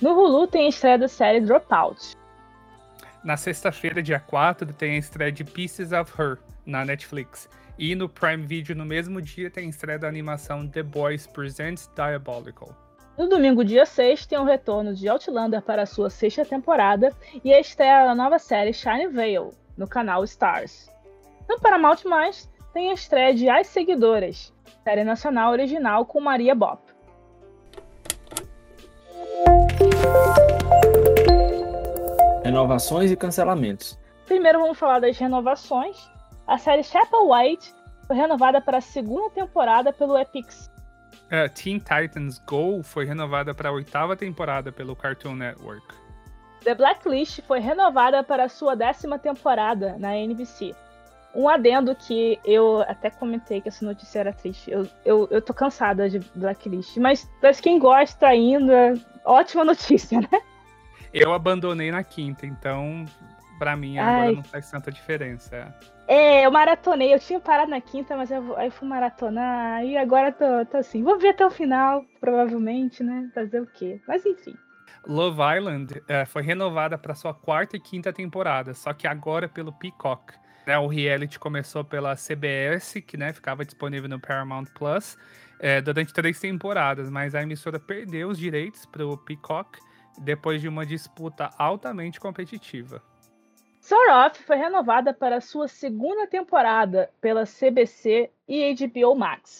No 0.00 0.12
Hulu 0.12 0.46
tem 0.46 0.64
a 0.64 0.68
estreia 0.70 0.98
da 0.98 1.08
série 1.08 1.42
Dropout. 1.42 2.16
Na 3.22 3.36
sexta-feira, 3.36 4.02
dia 4.02 4.18
4, 4.18 4.72
tem 4.72 4.94
a 4.94 4.98
estreia 4.98 5.30
de 5.30 5.44
Pieces 5.44 5.92
of 5.92 6.10
Her 6.18 6.38
na 6.64 6.86
Netflix. 6.86 7.50
E 7.78 7.94
no 7.94 8.08
Prime 8.08 8.46
Video, 8.46 8.74
no 8.74 8.86
mesmo 8.86 9.20
dia, 9.20 9.50
tem 9.50 9.66
a 9.66 9.70
estreia 9.70 9.98
da 9.98 10.08
animação 10.08 10.66
The 10.66 10.82
Boys 10.82 11.26
Presents 11.26 11.90
Diabolical. 11.94 12.74
No 13.18 13.28
domingo, 13.28 13.62
dia 13.62 13.84
6, 13.84 14.24
tem 14.24 14.38
o 14.38 14.44
retorno 14.44 14.94
de 14.94 15.06
Outlander 15.06 15.60
para 15.60 15.82
a 15.82 15.86
sua 15.86 16.08
sexta 16.08 16.46
temporada 16.46 17.12
e 17.44 17.52
a 17.52 17.60
estreia 17.60 18.06
da 18.06 18.14
nova 18.14 18.38
série 18.38 18.72
Shine 18.72 19.06
Veil 19.08 19.50
no 19.76 19.86
canal 19.86 20.24
Stars. 20.24 20.93
No 21.48 21.58
Paramount+, 21.60 22.02
tem 22.72 22.90
a 22.90 22.94
estreia 22.94 23.34
de 23.34 23.48
As 23.48 23.66
Seguidoras, 23.66 24.52
série 24.82 25.04
nacional 25.04 25.52
original 25.52 26.06
com 26.06 26.20
Maria 26.20 26.54
Bop. 26.54 26.82
Renovações 32.42 33.10
e 33.10 33.16
cancelamentos. 33.16 33.98
Primeiro 34.26 34.60
vamos 34.60 34.78
falar 34.78 35.00
das 35.00 35.18
renovações. 35.18 36.10
A 36.46 36.58
série 36.58 36.82
Chapel 36.82 37.30
White 37.30 37.74
foi 38.06 38.16
renovada 38.16 38.60
para 38.60 38.78
a 38.78 38.80
segunda 38.80 39.30
temporada 39.30 39.92
pelo 39.92 40.18
Epix. 40.18 40.70
Uh, 41.24 41.48
Teen 41.54 41.78
Titans 41.78 42.38
Go 42.46 42.82
foi 42.82 43.04
renovada 43.04 43.54
para 43.54 43.70
a 43.70 43.72
oitava 43.72 44.16
temporada 44.16 44.70
pelo 44.70 44.94
Cartoon 44.94 45.34
Network. 45.34 45.86
The 46.62 46.74
Blacklist 46.74 47.40
foi 47.42 47.60
renovada 47.60 48.22
para 48.22 48.44
a 48.44 48.48
sua 48.48 48.74
décima 48.74 49.18
temporada 49.18 49.96
na 49.98 50.16
NBC. 50.16 50.74
Um 51.34 51.48
adendo 51.48 51.94
que 51.94 52.38
eu 52.44 52.82
até 52.82 53.10
comentei 53.10 53.60
que 53.60 53.68
essa 53.68 53.84
notícia 53.84 54.20
era 54.20 54.32
triste. 54.32 54.70
Eu, 54.70 54.86
eu, 55.04 55.28
eu 55.30 55.42
tô 55.42 55.52
cansada 55.52 56.08
de 56.08 56.20
Blacklist, 56.34 56.96
mas 56.98 57.28
para 57.40 57.52
quem 57.54 57.78
gosta 57.78 58.28
ainda, 58.28 58.94
ótima 59.24 59.64
notícia, 59.66 60.20
né? 60.20 60.40
Eu 61.12 61.32
abandonei 61.32 61.90
na 61.90 62.02
quinta, 62.02 62.46
então 62.46 63.04
pra 63.58 63.76
mim 63.76 63.98
agora 63.98 64.28
Ai. 64.28 64.34
não 64.34 64.42
faz 64.42 64.70
tanta 64.70 64.90
diferença. 64.90 65.74
É, 66.06 66.44
eu 66.44 66.50
maratonei, 66.50 67.14
eu 67.14 67.18
tinha 67.18 67.40
parado 67.40 67.70
na 67.70 67.80
quinta, 67.80 68.16
mas 68.16 68.30
eu, 68.30 68.56
aí 68.56 68.70
fui 68.70 68.86
maratonar, 68.86 69.84
e 69.84 69.96
agora 69.96 70.32
tô, 70.32 70.66
tô 70.70 70.76
assim, 70.76 71.02
vou 71.02 71.18
ver 71.18 71.30
até 71.30 71.46
o 71.46 71.50
final, 71.50 72.04
provavelmente, 72.20 73.02
né? 73.02 73.30
Fazer 73.34 73.60
o 73.60 73.66
quê? 73.66 74.00
Mas 74.06 74.24
enfim. 74.26 74.54
Love 75.06 75.40
Island 75.56 76.02
eh, 76.08 76.24
foi 76.24 76.42
renovada 76.42 76.98
para 76.98 77.14
sua 77.14 77.32
quarta 77.34 77.76
e 77.76 77.80
quinta 77.80 78.12
temporada, 78.12 78.74
só 78.74 78.92
que 78.92 79.06
agora 79.06 79.48
pelo 79.48 79.72
Peacock. 79.72 80.34
Né, 80.66 80.78
o 80.78 80.86
reality 80.86 81.38
começou 81.38 81.84
pela 81.84 82.16
CBS, 82.16 83.02
que 83.06 83.16
né, 83.16 83.32
ficava 83.32 83.64
disponível 83.64 84.08
no 84.08 84.18
Paramount 84.18 84.64
Plus, 84.74 85.16
eh, 85.60 85.80
durante 85.80 86.12
três 86.12 86.40
temporadas, 86.40 87.10
mas 87.10 87.34
a 87.34 87.42
emissora 87.42 87.78
perdeu 87.78 88.28
os 88.28 88.38
direitos 88.38 88.86
para 88.86 89.06
o 89.06 89.16
Peacock 89.16 89.78
depois 90.18 90.60
de 90.60 90.68
uma 90.68 90.86
disputa 90.86 91.50
altamente 91.58 92.18
competitiva. 92.18 93.02
Sort 93.80 94.08
Of 94.10 94.42
foi 94.44 94.56
renovada 94.56 95.12
para 95.12 95.42
sua 95.42 95.68
segunda 95.68 96.26
temporada 96.26 97.10
pela 97.20 97.44
CBC 97.44 98.30
e 98.48 98.74
HBO 98.74 99.14
Max. 99.14 99.58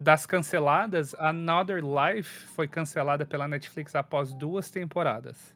Das 0.00 0.24
canceladas, 0.24 1.14
Another 1.18 1.82
Life 1.84 2.46
foi 2.48 2.66
cancelada 2.66 3.26
pela 3.26 3.46
Netflix 3.46 3.94
após 3.94 4.32
duas 4.32 4.70
temporadas. 4.70 5.54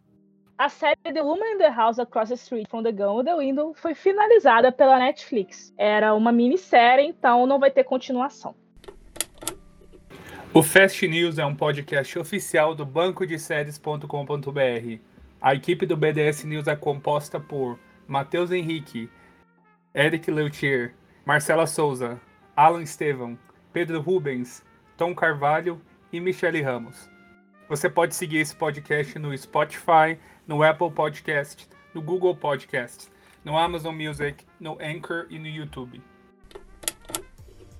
A 0.59 0.71
série 0.71 0.97
The 1.03 1.23
Woman 1.23 1.47
in 1.53 1.59
the 1.59 1.71
House 1.71 1.99
Across 1.99 2.31
the 2.31 2.37
Street 2.37 2.66
from 2.71 2.83
the 2.83 2.90
Gun 2.90 3.19
with 3.19 3.25
the 3.27 3.35
Window 3.35 3.75
foi 3.75 3.95
finalizada 3.95 4.73
pela 4.73 4.99
Netflix. 4.99 5.71
Era 5.77 6.14
uma 6.14 6.33
minissérie, 6.33 7.07
então 7.07 7.47
não 7.47 7.61
vai 7.61 7.71
ter 7.71 7.85
continuação. 7.85 8.55
O 10.55 10.62
Fast 10.62 11.07
News 11.07 11.38
é 11.38 11.45
um 11.45 11.55
podcast 11.55 12.19
oficial 12.19 12.75
do 12.75 12.87
banco 12.87 13.27
de 13.27 13.38
séries.com.br. 13.38 14.99
A 15.42 15.55
equipe 15.55 15.85
do 15.85 15.95
BDS 15.95 16.45
News 16.45 16.66
é 16.66 16.75
composta 16.75 17.38
por 17.38 17.79
Matheus 18.09 18.51
Henrique, 18.51 19.11
Eric 19.95 20.31
Leutier, 20.31 20.95
Marcela 21.27 21.66
Souza, 21.66 22.19
Alan 22.57 22.83
Estevam, 22.83 23.38
Pedro 23.75 24.01
Rubens, 24.01 24.64
Tom 24.97 25.14
Carvalho 25.14 25.83
e 26.11 26.19
Michele 26.19 26.62
Ramos. 26.62 27.14
Você 27.69 27.91
pode 27.91 28.15
seguir 28.15 28.39
esse 28.39 28.55
podcast 28.55 29.19
no 29.19 29.37
Spotify, 29.37 30.17
no 30.47 30.63
Apple 30.63 30.91
Podcast, 30.91 31.69
no 31.93 32.01
Google 32.01 32.37
Podcast, 32.37 33.11
no 33.45 33.59
Amazon 33.59 33.93
Music, 33.93 34.45
no 34.61 34.79
Anchor 34.81 35.27
e 35.29 35.39
no 35.39 35.49
YouTube. 35.49 36.01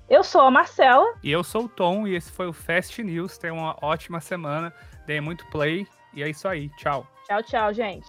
Eu 0.09 0.23
sou 0.23 0.41
a 0.41 0.51
Marcela. 0.51 1.05
E 1.23 1.31
eu 1.31 1.43
sou 1.43 1.65
o 1.65 1.69
Tom 1.69 2.05
e 2.05 2.15
esse 2.15 2.31
foi 2.31 2.47
o 2.47 2.53
Fast 2.53 3.01
News. 3.01 3.37
Tenha 3.37 3.53
uma 3.53 3.77
ótima 3.81 4.19
semana, 4.19 4.73
dê 5.05 5.21
muito 5.21 5.45
play 5.47 5.87
e 6.13 6.21
é 6.21 6.29
isso 6.29 6.47
aí. 6.49 6.69
Tchau. 6.77 7.07
Tchau, 7.25 7.43
tchau, 7.43 7.73
gente. 7.73 8.07